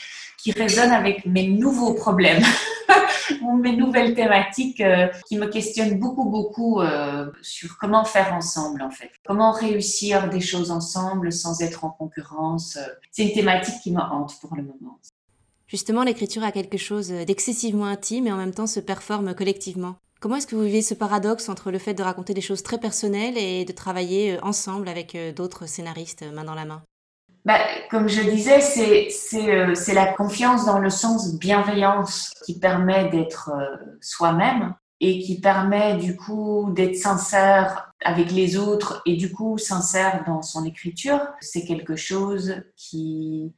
qui 0.43 0.53
résonnent 0.53 0.93
avec 0.93 1.27
mes 1.27 1.49
nouveaux 1.49 1.95
problèmes 1.95 2.43
ou 3.43 3.57
mes 3.57 3.77
nouvelles 3.77 4.15
thématiques 4.15 4.81
euh, 4.81 5.09
qui 5.29 5.37
me 5.37 5.47
questionnent 5.47 5.99
beaucoup, 5.99 6.29
beaucoup 6.29 6.81
euh, 6.81 7.31
sur 7.43 7.79
comment 7.79 8.05
faire 8.05 8.33
ensemble, 8.35 8.83
en 8.83 8.91
fait. 8.91 9.11
Comment 9.25 9.53
réussir 9.53 10.29
des 10.29 10.41
choses 10.41 10.71
ensemble 10.71 11.33
sans 11.33 11.61
être 11.63 11.85
en 11.85 11.91
concurrence. 11.91 12.79
C'est 13.11 13.25
une 13.25 13.33
thématique 13.33 13.81
qui 13.83 13.93
me 13.93 14.01
hante 14.01 14.39
pour 14.41 14.55
le 14.57 14.63
moment. 14.63 14.99
Justement, 15.67 16.03
l'écriture 16.03 16.43
a 16.43 16.53
quelque 16.53 16.79
chose 16.79 17.09
d'excessivement 17.09 17.87
intime 17.87 18.27
et 18.27 18.33
en 18.33 18.37
même 18.37 18.55
temps 18.55 18.67
se 18.67 18.81
performe 18.81 19.35
collectivement. 19.35 19.97
Comment 20.21 20.37
est-ce 20.37 20.47
que 20.47 20.57
vous 20.57 20.65
vivez 20.65 20.83
ce 20.83 20.95
paradoxe 20.95 21.49
entre 21.49 21.71
le 21.71 21.79
fait 21.79 21.95
de 21.95 22.03
raconter 22.03 22.35
des 22.35 22.41
choses 22.41 22.63
très 22.63 22.79
personnelles 22.79 23.39
et 23.39 23.65
de 23.65 23.73
travailler 23.73 24.33
euh, 24.33 24.41
ensemble 24.43 24.89
avec 24.89 25.17
d'autres 25.37 25.67
scénaristes 25.67 26.25
main 26.33 26.45
dans 26.45 26.55
la 26.55 26.65
main? 26.65 26.83
Bah, 27.45 27.59
comme 27.91 28.09
je 28.09 28.21
disais, 28.21 28.59
euh, 28.59 29.75
c'est 29.75 29.95
la 29.95 30.13
confiance 30.13 30.67
dans 30.67 30.79
le 30.79 30.91
sens 30.91 31.39
bienveillance 31.39 32.35
qui 32.45 32.59
permet 32.59 33.09
d'être 33.09 33.51
euh, 33.51 33.77
soi-même 34.01 34.75
et 35.01 35.21
qui 35.21 35.41
permet 35.41 35.97
du 35.97 36.17
coup 36.17 36.71
d'être 36.75 36.97
sincère 36.97 37.95
avec 38.05 38.31
les 38.31 38.59
autres 38.59 39.01
et 39.07 39.17
du 39.17 39.33
coup 39.33 39.57
sincère 39.57 40.25
dans 40.27 40.43
son 40.43 40.65
écriture. 40.67 41.21
C'est 41.41 41.65
quelque 41.65 41.97
chose 41.97 42.63
qui 42.77 43.55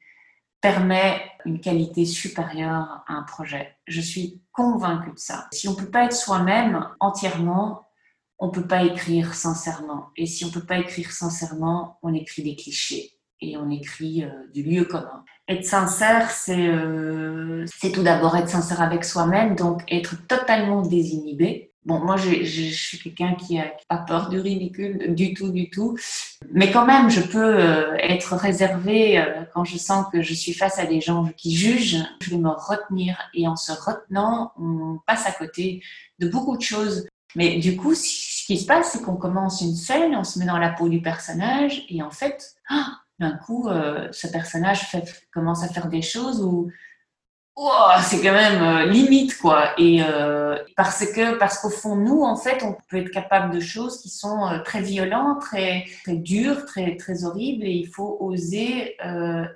permet 0.60 1.20
une 1.44 1.60
qualité 1.60 2.04
supérieure 2.04 3.02
à 3.08 3.14
un 3.14 3.22
projet. 3.24 3.76
Je 3.88 4.00
suis 4.00 4.40
convaincue 4.52 5.10
de 5.10 5.18
ça. 5.18 5.48
Si 5.52 5.66
on 5.66 5.74
peut 5.74 5.90
pas 5.90 6.04
être 6.04 6.12
soi-même 6.12 6.86
entièrement, 7.00 7.84
on 8.38 8.50
peut 8.50 8.66
pas 8.66 8.84
écrire 8.84 9.34
sincèrement. 9.34 10.10
Et 10.16 10.26
si 10.26 10.44
on 10.44 10.50
peut 10.50 10.64
pas 10.64 10.78
écrire 10.78 11.10
sincèrement, 11.10 11.98
on 12.02 12.14
écrit 12.14 12.44
des 12.44 12.54
clichés 12.54 13.18
et 13.42 13.56
on 13.56 13.68
écrit 13.70 14.24
euh, 14.24 14.28
du 14.54 14.62
lieu 14.62 14.84
commun. 14.84 15.24
Être 15.48 15.66
sincère, 15.66 16.30
euh, 16.48 17.66
c'est 17.66 17.90
tout 17.90 18.02
d'abord 18.02 18.36
être 18.36 18.48
sincère 18.48 18.80
avec 18.80 19.04
soi-même, 19.04 19.56
donc 19.56 19.82
être 19.90 20.14
totalement 20.26 20.82
désinhibé. 20.82 21.72
Bon, 21.84 21.98
moi, 21.98 22.16
je, 22.16 22.44
suis 22.44 22.98
quelqu'un 22.98 23.34
qui 23.34 23.58
a 23.58 23.72
pas 23.88 23.98
peur 23.98 24.28
du 24.28 24.38
ridicule, 24.38 25.16
du 25.16 25.34
tout, 25.34 25.50
du 25.50 25.68
tout. 25.68 25.98
Mais 26.52 26.70
quand 26.70 26.86
même, 26.86 27.10
je 27.10 27.20
peux 27.20 27.42
euh, 27.42 27.96
être 27.96 28.36
réservée 28.36 29.20
quand 29.52 29.64
je 29.64 29.76
sens 29.78 30.06
que 30.12 30.22
je 30.22 30.32
suis 30.32 30.52
face 30.52 30.78
à 30.78 30.86
des 30.86 31.00
gens 31.00 31.28
qui 31.36 31.56
jugent. 31.56 31.98
Je 32.20 32.30
vais 32.30 32.36
me 32.36 32.50
retenir 32.50 33.18
et 33.34 33.48
en 33.48 33.56
se 33.56 33.72
retenant, 33.72 34.52
on 34.56 35.00
passe 35.08 35.26
à 35.26 35.32
côté 35.32 35.82
de 36.20 36.28
beaucoup 36.28 36.56
de 36.56 36.62
choses. 36.62 37.08
Mais 37.34 37.56
du 37.56 37.76
coup, 37.76 37.94
ce 37.94 38.46
qui 38.46 38.58
se 38.58 38.66
passe, 38.66 38.92
c'est 38.92 39.02
qu'on 39.02 39.16
commence 39.16 39.60
une 39.60 39.74
scène, 39.74 40.14
on 40.14 40.24
se 40.24 40.38
met 40.38 40.44
dans 40.44 40.58
la 40.58 40.70
peau 40.70 40.88
du 40.88 41.00
personnage 41.00 41.84
et 41.88 42.02
en 42.02 42.10
fait, 42.10 42.54
ah, 42.68 43.01
d'un 43.22 43.36
coup, 43.36 43.68
euh, 43.68 44.08
ce 44.12 44.26
personnage 44.26 44.80
commence 45.32 45.64
à 45.64 45.68
faire 45.68 45.88
des 45.88 46.02
choses 46.02 46.42
où 46.42 46.70
c'est 48.00 48.22
quand 48.22 48.32
même 48.32 48.62
euh, 48.62 48.86
limite 48.86 49.36
quoi. 49.36 49.78
Et 49.78 50.02
euh, 50.02 50.56
parce 50.74 51.04
que 51.04 51.38
parce 51.38 51.58
qu'au 51.58 51.68
fond 51.68 51.96
nous 51.96 52.22
en 52.22 52.34
fait 52.34 52.62
on 52.64 52.74
peut 52.88 52.96
être 52.96 53.10
capable 53.10 53.54
de 53.54 53.60
choses 53.60 54.00
qui 54.00 54.08
sont 54.08 54.48
très 54.64 54.80
violentes, 54.80 55.40
très 55.42 55.84
très 56.02 56.16
dures, 56.16 56.64
très 56.64 56.96
très 56.96 57.24
horribles 57.24 57.64
et 57.64 57.72
il 57.72 57.88
faut 57.88 58.16
oser 58.20 58.96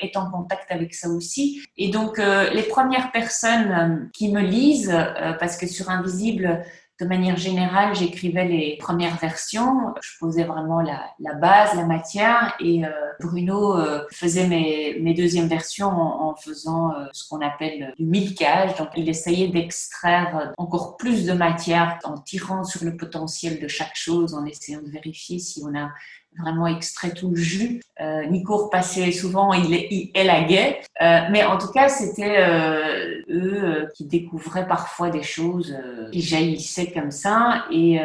être 0.01 0.17
en 0.19 0.31
contact 0.31 0.71
avec 0.71 0.95
ça 0.95 1.09
aussi. 1.09 1.63
Et 1.79 1.89
donc 1.89 2.19
les 2.19 2.65
premières 2.65 3.11
personnes 3.13 4.11
qui 4.13 4.31
me 4.31 4.43
lisent 4.43 4.95
parce 5.41 5.57
que 5.57 5.67
sur 5.67 5.89
Invisible 5.89 6.63
de 6.99 7.05
manière 7.05 7.37
générale, 7.37 7.95
j'écrivais 7.95 8.47
les 8.47 8.77
premières 8.79 9.17
versions. 9.17 9.95
Je 10.01 10.19
posais 10.19 10.45
vraiment 10.45 10.81
la, 10.81 11.35
base, 11.35 11.75
la 11.75 11.85
matière, 11.85 12.57
et 12.59 12.85
euh, 12.85 12.91
Bruno 13.21 13.77
euh, 13.77 14.05
faisait 14.11 14.47
mes, 14.47 14.99
mes, 15.01 15.13
deuxièmes 15.13 15.49
versions 15.49 15.91
en, 15.91 16.35
faisant 16.37 16.93
euh, 16.93 17.07
ce 17.13 17.29
qu'on 17.29 17.43
appelle 17.43 17.93
du 17.99 18.07
milkage. 18.07 18.77
Donc, 18.77 18.89
il 18.97 19.09
essayait 19.09 19.49
d'extraire 19.49 20.55
encore 20.57 20.97
plus 20.97 21.27
de 21.27 21.33
matière 21.33 21.99
en 22.05 22.17
tirant 22.19 22.65
sur 22.65 22.85
le 22.85 22.97
potentiel 22.97 23.61
de 23.61 23.69
chaque 23.69 23.97
chose, 23.97 24.33
en 24.33 24.47
essayant 24.47 24.81
de 24.81 24.91
vérifier 24.91 25.39
si 25.39 25.63
on 25.65 25.79
a 25.79 25.91
vraiment 26.39 26.67
extrait 26.67 27.13
tout 27.13 27.31
le 27.31 27.37
jus. 27.37 27.81
Euh, 28.01 28.27
Nico 28.27 28.57
repassait 28.65 29.13
souvent, 29.13 29.53
il, 29.53 29.73
il, 29.91 30.11
elle 30.15 30.31
aguait. 30.31 30.81
Euh, 31.01 31.21
mais 31.31 31.45
en 31.45 31.59
tout 31.59 31.71
cas, 31.73 31.89
c'était 31.89 32.37
euh, 32.39 33.23
eux 33.29 33.65
euh, 33.65 33.87
qui 33.95 34.05
découvraient 34.05 34.67
parfois 34.67 35.11
des 35.11 35.23
choses 35.23 35.75
euh, 35.77 36.11
qui 36.11 36.21
jaillissaient 36.21 36.93
comme 36.93 37.11
ça. 37.11 37.65
Et 37.71 37.99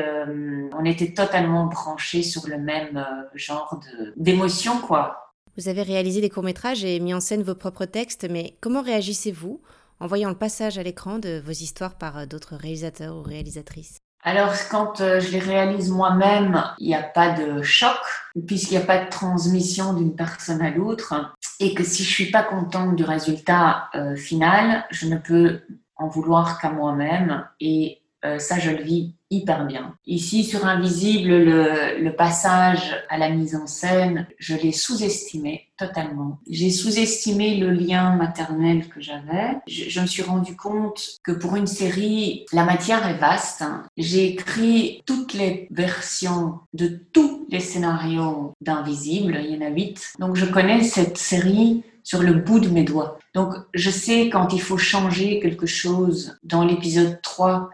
on 0.77 0.85
était 0.85 1.13
totalement 1.13 1.65
branchés 1.65 2.23
sur 2.23 2.47
le 2.47 2.57
même 2.57 3.05
genre 3.35 3.79
d'émotion, 4.15 4.79
quoi. 4.79 5.33
Vous 5.57 5.67
avez 5.67 5.83
réalisé 5.83 6.21
des 6.21 6.29
courts-métrages 6.29 6.85
et 6.85 6.99
mis 6.99 7.13
en 7.13 7.19
scène 7.19 7.43
vos 7.43 7.55
propres 7.55 7.85
textes, 7.85 8.27
mais 8.29 8.55
comment 8.61 8.81
réagissez-vous 8.81 9.61
en 9.99 10.07
voyant 10.07 10.29
le 10.29 10.35
passage 10.35 10.77
à 10.77 10.83
l'écran 10.83 11.19
de 11.19 11.41
vos 11.43 11.51
histoires 11.51 11.95
par 11.95 12.25
d'autres 12.25 12.55
réalisateurs 12.55 13.15
ou 13.17 13.21
réalisatrices? 13.21 13.97
Alors, 14.23 14.53
quand 14.69 15.01
euh, 15.01 15.19
je 15.19 15.31
les 15.31 15.39
réalise 15.39 15.89
moi-même, 15.89 16.63
il 16.77 16.87
n'y 16.87 16.95
a 16.95 17.01
pas 17.01 17.31
de 17.31 17.63
choc, 17.63 17.97
puisqu'il 18.45 18.77
n'y 18.77 18.83
a 18.83 18.85
pas 18.85 19.03
de 19.03 19.09
transmission 19.09 19.93
d'une 19.93 20.15
personne 20.15 20.61
à 20.61 20.69
l'autre, 20.69 21.33
et 21.59 21.73
que 21.73 21.83
si 21.83 22.03
je 22.03 22.09
suis 22.09 22.31
pas 22.31 22.43
contente 22.43 22.95
du 22.95 23.03
résultat 23.03 23.89
euh, 23.95 24.15
final, 24.15 24.85
je 24.91 25.07
ne 25.07 25.17
peux 25.17 25.61
en 25.95 26.07
vouloir 26.07 26.59
qu'à 26.59 26.69
moi-même, 26.69 27.47
et 27.59 28.01
euh, 28.23 28.37
ça, 28.37 28.59
je 28.59 28.69
le 28.69 28.83
vis 28.83 29.15
hyper 29.31 29.65
bien. 29.65 29.95
Ici, 30.05 30.43
sur 30.43 30.65
Invisible, 30.65 31.29
le, 31.29 31.97
le 31.99 32.15
passage 32.15 32.95
à 33.09 33.17
la 33.17 33.29
mise 33.29 33.55
en 33.55 33.65
scène, 33.65 34.27
je 34.37 34.55
l'ai 34.55 34.71
sous-estimé 34.73 35.69
totalement. 35.77 36.39
J'ai 36.47 36.69
sous-estimé 36.69 37.55
le 37.57 37.71
lien 37.71 38.15
maternel 38.15 38.87
que 38.89 39.01
j'avais. 39.01 39.57
Je, 39.67 39.89
je, 39.89 40.01
me 40.01 40.05
suis 40.05 40.21
rendu 40.21 40.55
compte 40.55 41.01
que 41.23 41.31
pour 41.31 41.55
une 41.55 41.65
série, 41.65 42.45
la 42.53 42.65
matière 42.65 43.07
est 43.07 43.17
vaste. 43.17 43.63
J'ai 43.97 44.27
écrit 44.27 45.01
toutes 45.05 45.33
les 45.33 45.67
versions 45.71 46.59
de 46.73 46.87
tous 47.13 47.47
les 47.49 47.59
scénarios 47.59 48.53
d'Invisible, 48.61 49.39
il 49.43 49.55
y 49.55 49.57
en 49.57 49.65
a 49.65 49.69
huit. 49.69 50.13
Donc 50.19 50.35
je 50.35 50.45
connais 50.45 50.83
cette 50.83 51.17
série 51.17 51.83
sur 52.03 52.21
le 52.21 52.33
bout 52.33 52.59
de 52.59 52.69
mes 52.69 52.83
doigts. 52.83 53.17
Donc 53.33 53.53
je 53.73 53.89
sais 53.89 54.29
quand 54.29 54.53
il 54.53 54.61
faut 54.61 54.77
changer 54.77 55.39
quelque 55.39 55.65
chose 55.65 56.37
dans 56.43 56.65
l'épisode 56.65 57.19
3 57.21 57.69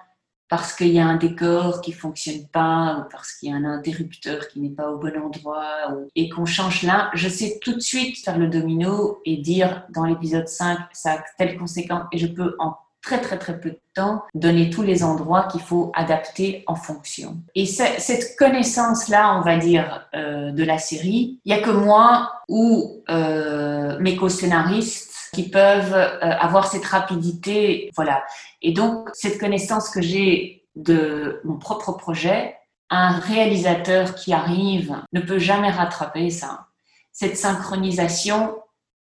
parce 0.50 0.74
qu'il 0.74 0.90
y 0.90 1.00
a 1.00 1.06
un 1.06 1.18
décor 1.18 1.82
qui 1.82 1.92
fonctionne 1.92 2.48
pas 2.48 3.00
ou 3.00 3.10
parce 3.12 3.34
qu'il 3.34 3.50
y 3.50 3.54
a 3.54 3.56
un 3.56 3.66
interrupteur 3.66 4.48
qui 4.48 4.60
n'est 4.60 4.70
pas 4.70 4.90
au 4.90 4.98
bon 4.98 5.14
endroit 5.22 5.92
ou, 5.92 6.10
et 6.16 6.30
qu'on 6.30 6.46
change 6.46 6.84
là, 6.84 7.12
je 7.14 7.28
sais 7.28 7.60
tout 7.62 7.74
de 7.74 7.80
suite 7.80 8.18
faire 8.24 8.38
le 8.38 8.48
domino 8.48 9.20
et 9.26 9.38
dire 9.38 9.84
dans 9.94 10.06
l'épisode 10.06 10.48
5 10.48 10.78
ça 10.94 11.14
a 11.14 11.24
telle 11.38 11.58
conséquence 11.58 12.04
et 12.12 12.18
je 12.18 12.28
peux 12.28 12.56
en 12.60 12.76
très 13.08 13.22
très 13.22 13.38
très 13.38 13.60
peu 13.60 13.70
de 13.70 13.80
temps, 13.94 14.24
donner 14.36 14.70
tous 14.70 14.82
les 14.84 15.04
endroits 15.04 15.48
qu'il 15.50 15.62
faut 15.62 15.92
adapter 15.96 16.64
en 16.68 16.76
fonction. 16.76 17.38
Et 17.56 17.66
cette 17.66 18.36
connaissance-là, 18.38 19.38
on 19.38 19.42
va 19.42 19.58
dire, 19.58 20.08
euh, 20.14 20.52
de 20.52 20.64
la 20.64 20.78
série, 20.78 21.40
il 21.46 21.54
n'y 21.54 21.60
a 21.60 21.64
que 21.64 21.72
moi 21.72 22.32
ou 22.50 23.02
euh, 23.10 23.98
mes 24.00 24.18
co-scénaristes 24.18 25.07
qui 25.38 25.52
peuvent 25.52 25.94
euh, 25.94 26.32
avoir 26.40 26.66
cette 26.66 26.86
rapidité, 26.86 27.92
voilà. 27.96 28.24
Et 28.64 28.72
donc, 28.72 29.08
cette 29.14 29.40
connaissance 29.40 29.92
que 29.92 30.02
j'ai 30.02 30.66
de 30.76 31.42
mon 31.44 31.60
propre 31.60 31.92
projet, 31.92 32.56
un 32.90 33.20
réalisateur 33.20 34.16
qui 34.16 34.34
arrive 34.34 35.00
ne 35.14 35.22
peut 35.22 35.38
jamais 35.38 35.70
rattraper 35.70 36.32
ça. 36.32 36.70
Cette 37.12 37.38
synchronisation 37.38 38.58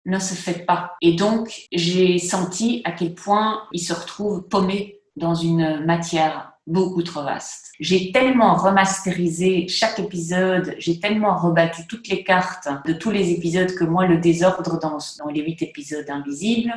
ne 0.05 0.17
se 0.17 0.33
fait 0.33 0.65
pas. 0.65 0.95
Et 0.99 1.13
donc, 1.13 1.67
j'ai 1.71 2.17
senti 2.17 2.81
à 2.85 2.91
quel 2.91 3.13
point 3.13 3.61
il 3.71 3.79
se 3.79 3.93
retrouve 3.93 4.47
paumé 4.47 5.01
dans 5.15 5.35
une 5.35 5.85
matière 5.85 6.53
beaucoup 6.67 7.03
trop 7.03 7.23
vaste. 7.23 7.71
J'ai 7.79 8.11
tellement 8.11 8.55
remasterisé 8.55 9.67
chaque 9.67 9.99
épisode, 9.99 10.75
j'ai 10.79 10.99
tellement 10.99 11.37
rebattu 11.37 11.85
toutes 11.87 12.07
les 12.07 12.23
cartes 12.23 12.67
de 12.85 12.93
tous 12.93 13.11
les 13.11 13.31
épisodes 13.31 13.73
que 13.75 13.83
moi, 13.83 14.05
le 14.07 14.17
désordre 14.17 14.79
dans, 14.79 14.97
dans 15.19 15.27
les 15.31 15.41
huit 15.41 15.61
épisodes 15.61 16.09
invisibles, 16.09 16.73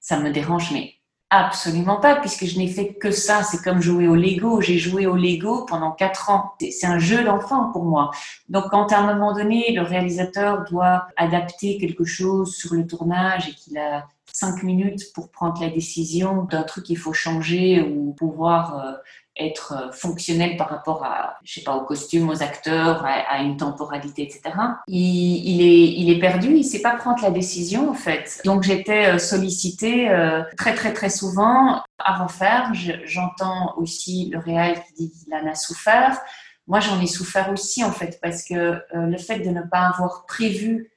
ça 0.00 0.18
me 0.20 0.30
dérange, 0.30 0.70
mais 0.72 0.94
Absolument 1.36 1.96
pas, 1.96 2.14
puisque 2.14 2.44
je 2.44 2.56
n'ai 2.58 2.68
fait 2.68 2.94
que 2.94 3.10
ça. 3.10 3.42
C'est 3.42 3.60
comme 3.60 3.82
jouer 3.82 4.06
au 4.06 4.14
Lego. 4.14 4.60
J'ai 4.60 4.78
joué 4.78 5.06
au 5.06 5.16
Lego 5.16 5.64
pendant 5.64 5.90
quatre 5.90 6.30
ans. 6.30 6.52
C'est 6.60 6.86
un 6.86 7.00
jeu 7.00 7.24
d'enfant 7.24 7.72
pour 7.72 7.84
moi. 7.84 8.12
Donc, 8.48 8.66
quand 8.70 8.92
à 8.92 8.98
un 8.98 9.12
moment 9.12 9.34
donné, 9.34 9.72
le 9.72 9.82
réalisateur 9.82 10.64
doit 10.70 11.08
adapter 11.16 11.78
quelque 11.78 12.04
chose 12.04 12.54
sur 12.54 12.74
le 12.74 12.86
tournage 12.86 13.48
et 13.48 13.52
qu'il 13.52 13.76
a 13.78 14.06
cinq 14.32 14.62
minutes 14.62 15.12
pour 15.12 15.28
prendre 15.28 15.60
la 15.60 15.70
décision 15.70 16.44
d'un 16.44 16.62
truc 16.62 16.84
qu'il 16.84 16.98
faut 16.98 17.12
changer 17.12 17.82
ou 17.82 18.12
pouvoir 18.12 18.78
euh, 18.78 18.92
être 19.36 19.72
euh, 19.72 19.92
fonctionnel 19.92 20.56
par 20.56 20.68
rapport 20.68 21.04
à, 21.04 21.38
je 21.42 21.54
sais 21.54 21.62
pas, 21.62 21.74
aux 21.74 21.84
costumes, 21.84 22.28
aux 22.28 22.42
acteurs, 22.42 23.04
à, 23.04 23.42
une 23.42 23.56
temporalité, 23.56 24.22
etc. 24.22 24.54
Il, 24.86 25.60
est, 25.60 25.92
il 25.92 26.10
est 26.10 26.20
perdu, 26.20 26.54
il 26.54 26.64
sait 26.64 26.82
pas 26.82 26.94
prendre 26.94 27.22
la 27.22 27.30
décision 27.30 27.90
en 27.90 27.94
fait. 27.94 28.40
Donc 28.44 28.62
j'étais 28.62 29.06
euh, 29.06 29.18
sollicitée 29.18 30.08
euh, 30.08 30.42
très 30.56 30.74
très 30.74 30.92
très 30.92 31.10
souvent 31.10 31.82
à 31.98 32.22
refaire. 32.22 32.72
J'entends 33.04 33.74
aussi 33.76 34.30
le 34.32 34.38
réel 34.38 34.80
qui 34.86 35.08
dit 35.08 35.12
qu'il 35.12 35.34
en 35.34 35.46
a 35.50 35.54
souffert. 35.54 36.20
Moi 36.66 36.80
j'en 36.80 37.00
ai 37.00 37.06
souffert 37.06 37.50
aussi 37.50 37.84
en 37.84 37.92
fait 37.92 38.18
parce 38.22 38.42
que 38.44 38.80
le 38.94 39.18
fait 39.18 39.40
de 39.40 39.50
ne 39.50 39.62
pas 39.62 39.88
avoir 39.88 40.24
prévu 40.26 40.90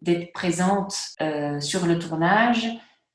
d'être 0.00 0.32
présente 0.32 0.96
sur 1.60 1.86
le 1.86 1.98
tournage, 1.98 2.66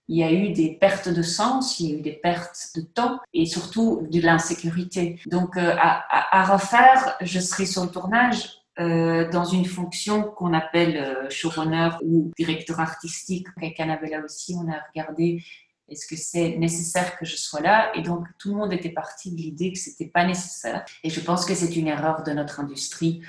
il 0.08 0.18
y 0.18 0.24
a 0.24 0.32
eu 0.32 0.52
des 0.54 0.74
pertes 0.74 1.10
de 1.10 1.22
sens, 1.22 1.80
il 1.80 1.90
y 1.90 1.94
a 1.94 1.98
eu 1.98 2.02
des 2.02 2.14
pertes 2.14 2.72
de 2.76 2.82
temps 2.82 3.20
et 3.34 3.46
surtout 3.46 4.08
de 4.10 4.22
l'insécurité. 4.22 5.20
Donc 5.28 5.58
euh, 5.58 5.76
à, 5.78 6.46
refaire, 6.46 7.18
je 7.22 7.40
serai 7.40 7.66
sur 7.66 7.84
le 7.84 7.90
tournage 7.90 8.62
euh, 8.80 9.30
dans 9.30 9.44
une 9.44 9.66
fonction 9.66 10.24
qu'on 10.24 10.54
appelle 10.54 10.98
euh, 10.98 11.30
showrunner 11.30 11.90
ou 12.04 12.32
directeur 12.38 12.80
artistique. 12.80 13.48
Avec 13.58 13.76
Canabella 13.76 14.24
aussi, 14.24 14.56
on 14.56 14.72
a 14.72 14.80
regardé 14.94 15.44
est-ce 15.90 16.06
que 16.06 16.18
c'est 16.18 16.58
nécessaire 16.58 17.18
que 17.18 17.26
je 17.26 17.38
sois 17.38 17.62
là? 17.62 17.92
Et 17.96 18.02
donc 18.02 18.26
tout 18.38 18.50
le 18.50 18.56
monde 18.56 18.74
était 18.74 18.90
parti 18.90 19.32
de 19.32 19.38
l'idée 19.38 19.72
que 19.72 19.80
c'était 19.80 20.08
pas 20.08 20.26
nécessaire. 20.26 20.86
Et 21.04 21.10
je 21.10 21.20
pense 21.22 21.46
que 21.46 21.56
c'est 21.56 21.76
une 21.76 21.88
erreur 21.88 22.24
de 22.24 22.32
notre 22.32 22.60
industrie 22.60 23.22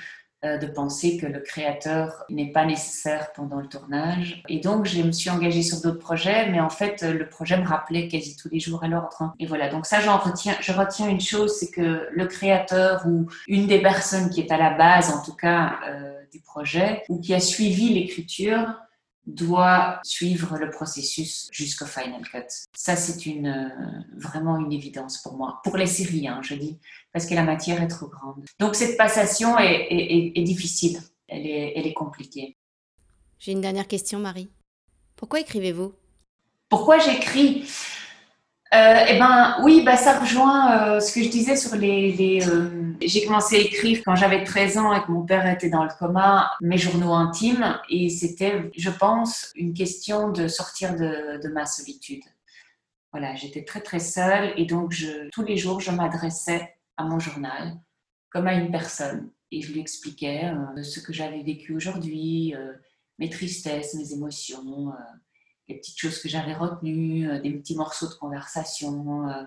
de 0.43 0.65
penser 0.67 1.17
que 1.17 1.25
le 1.25 1.39
créateur 1.39 2.23
n'est 2.29 2.51
pas 2.51 2.65
nécessaire 2.65 3.33
pendant 3.33 3.59
le 3.59 3.67
tournage. 3.67 4.43
Et 4.47 4.59
donc, 4.59 4.85
je 4.85 5.01
me 5.01 5.11
suis 5.11 5.29
engagée 5.29 5.63
sur 5.63 5.81
d'autres 5.81 5.99
projets, 5.99 6.49
mais 6.49 6.59
en 6.59 6.69
fait, 6.69 7.01
le 7.01 7.27
projet 7.27 7.57
me 7.57 7.67
rappelait 7.67 8.07
quasi 8.07 8.35
tous 8.37 8.49
les 8.49 8.59
jours 8.59 8.83
à 8.83 8.87
l'ordre. 8.87 9.33
Et 9.39 9.45
voilà, 9.45 9.69
donc 9.69 9.85
ça, 9.85 9.99
j'en 9.99 10.17
retiens, 10.17 10.55
je 10.61 10.71
retiens 10.71 11.09
une 11.09 11.19
chose, 11.19 11.57
c'est 11.59 11.71
que 11.71 12.07
le 12.11 12.25
créateur 12.25 13.05
ou 13.05 13.27
une 13.47 13.67
des 13.67 13.81
personnes 13.81 14.29
qui 14.29 14.41
est 14.41 14.51
à 14.51 14.57
la 14.57 14.71
base, 14.71 15.11
en 15.11 15.21
tout 15.21 15.35
cas, 15.35 15.79
euh, 15.87 16.13
du 16.31 16.39
projet, 16.39 17.03
ou 17.09 17.19
qui 17.19 17.33
a 17.33 17.39
suivi 17.39 17.89
l'écriture, 17.89 18.75
doit 19.33 19.99
suivre 20.03 20.57
le 20.57 20.69
processus 20.69 21.49
jusqu'au 21.51 21.85
final 21.85 22.21
cut. 22.21 22.45
Ça, 22.75 22.95
c'est 22.95 23.25
une, 23.25 23.47
euh, 23.47 24.01
vraiment 24.17 24.57
une 24.57 24.71
évidence 24.71 25.21
pour 25.21 25.37
moi. 25.37 25.61
Pour 25.63 25.77
les 25.77 25.87
séries, 25.87 26.27
hein, 26.27 26.41
je 26.43 26.55
dis, 26.55 26.79
parce 27.13 27.25
que 27.25 27.35
la 27.35 27.43
matière 27.43 27.81
est 27.81 27.87
trop 27.87 28.07
grande. 28.07 28.43
Donc, 28.59 28.75
cette 28.75 28.97
passation 28.97 29.57
est, 29.57 30.43
difficile, 30.43 30.99
elle 31.27 31.45
est, 31.45 31.73
elle 31.75 31.87
est 31.87 31.93
compliquée. 31.93 32.57
J'ai 33.39 33.51
une 33.51 33.61
dernière 33.61 33.87
question, 33.87 34.19
Marie. 34.19 34.49
Pourquoi 35.15 35.39
écrivez-vous? 35.39 35.93
Pourquoi 36.69 36.99
j'écris? 36.99 37.65
Euh, 38.71 39.05
eh 39.07 39.17
ben 39.17 39.57
oui, 39.63 39.81
bah, 39.83 39.97
ça 39.97 40.19
rejoint 40.19 40.97
euh, 40.97 40.99
ce 40.99 41.11
que 41.11 41.23
je 41.23 41.29
disais 41.29 41.55
sur 41.55 41.75
les. 41.75 42.47
euh, 42.47 42.93
j'ai 43.01 43.25
commencé 43.25 43.55
à 43.55 43.59
écrire 43.59 44.01
quand 44.05 44.15
j'avais 44.15 44.43
13 44.43 44.77
ans 44.77 44.93
et 44.93 45.01
que 45.01 45.11
mon 45.11 45.25
père 45.25 45.47
était 45.47 45.71
dans 45.71 45.83
le 45.83 45.89
coma, 45.97 46.51
mes 46.61 46.77
journaux 46.77 47.13
intimes, 47.13 47.79
et 47.89 48.09
c'était, 48.09 48.69
je 48.77 48.91
pense, 48.91 49.51
une 49.55 49.73
question 49.73 50.29
de 50.29 50.47
sortir 50.47 50.95
de, 50.95 51.47
ma 51.47 51.65
solitude. 51.65 52.23
Voilà, 53.11 53.33
j'étais 53.35 53.63
très 53.63 53.81
très 53.81 53.99
seule 53.99 54.53
et 54.55 54.65
donc 54.65 54.95
tous 55.31 55.43
les 55.43 55.57
jours 55.57 55.79
je 55.79 55.89
m'adressais 55.89 56.75
à 56.95 57.03
mon 57.05 57.17
journal 57.17 57.75
comme 58.29 58.45
à 58.45 58.53
une 58.53 58.69
personne 58.69 59.31
et 59.49 59.63
je 59.63 59.73
lui 59.73 59.79
expliquais 59.79 60.51
ce 60.83 60.99
que 60.99 61.11
j'avais 61.11 61.41
vécu 61.41 61.73
aujourd'hui, 61.73 62.53
mes 63.17 63.29
tristesses, 63.31 63.95
mes 63.95 64.13
émotions 64.13 64.93
des 65.69 65.75
petites 65.75 65.99
choses 65.99 66.19
que 66.19 66.27
j'avais 66.27 66.53
retenues, 66.53 67.29
euh, 67.29 67.39
des 67.39 67.51
petits 67.51 67.75
morceaux 67.75 68.07
de 68.07 68.13
conversation, 68.15 69.29
euh, 69.29 69.43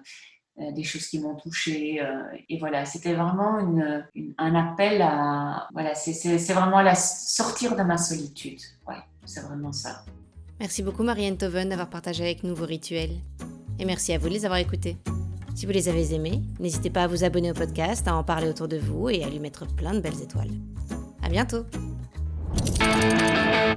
euh, 0.61 0.73
des 0.73 0.85
choses 0.85 1.07
qui 1.07 1.19
m'ont 1.19 1.35
touchée. 1.35 2.01
et 2.49 2.59
voilà, 2.59 2.85
c'était 2.85 3.15
vraiment 3.15 3.59
une, 3.59 4.07
un 4.39 4.55
appel 4.55 5.03
à. 5.03 5.67
Voilà, 5.73 5.95
c'est 5.95 6.53
vraiment 6.53 6.79
à 6.79 6.83
la 6.83 6.95
sortir 6.95 7.75
de 7.75 7.83
ma 7.83 7.97
solitude. 7.97 8.61
Ouais, 8.87 9.03
c'est 9.25 9.41
vraiment 9.41 9.73
ça. 9.73 10.05
Merci 10.61 10.83
beaucoup, 10.83 11.03
Marianne 11.03 11.39
Toven, 11.39 11.71
d'avoir 11.71 11.89
partagé 11.89 12.23
avec 12.23 12.45
nous 12.45 12.55
vos 12.55 12.67
rituels. 12.67 13.17
Et 13.79 13.85
merci 13.85 14.13
à 14.13 14.19
vous 14.19 14.29
de 14.29 14.35
les 14.35 14.45
avoir 14.45 14.61
écoutés. 14.61 14.97
Si 15.55 15.67
vous 15.67 15.73
les 15.73 15.89
avez 15.89 16.15
aimés, 16.15 16.43
n'hésitez 16.61 16.91
pas 16.91 17.05
à 17.05 17.07
vous 17.07 17.25
abonner 17.25 17.51
au 17.51 17.55
podcast, 17.55 18.07
à 18.07 18.15
en 18.15 18.23
parler 18.23 18.49
autour 18.49 18.69
de 18.69 18.77
vous 18.79 19.09
et 19.09 19.25
à 19.25 19.29
lui 19.29 19.39
mettre 19.39 19.67
plein 19.67 19.95
de 19.95 20.01
belles 20.01 20.23
étoiles. 20.23 20.53
À 21.23 21.29
bientôt. 21.29 21.65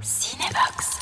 Cinebox. 0.02 0.95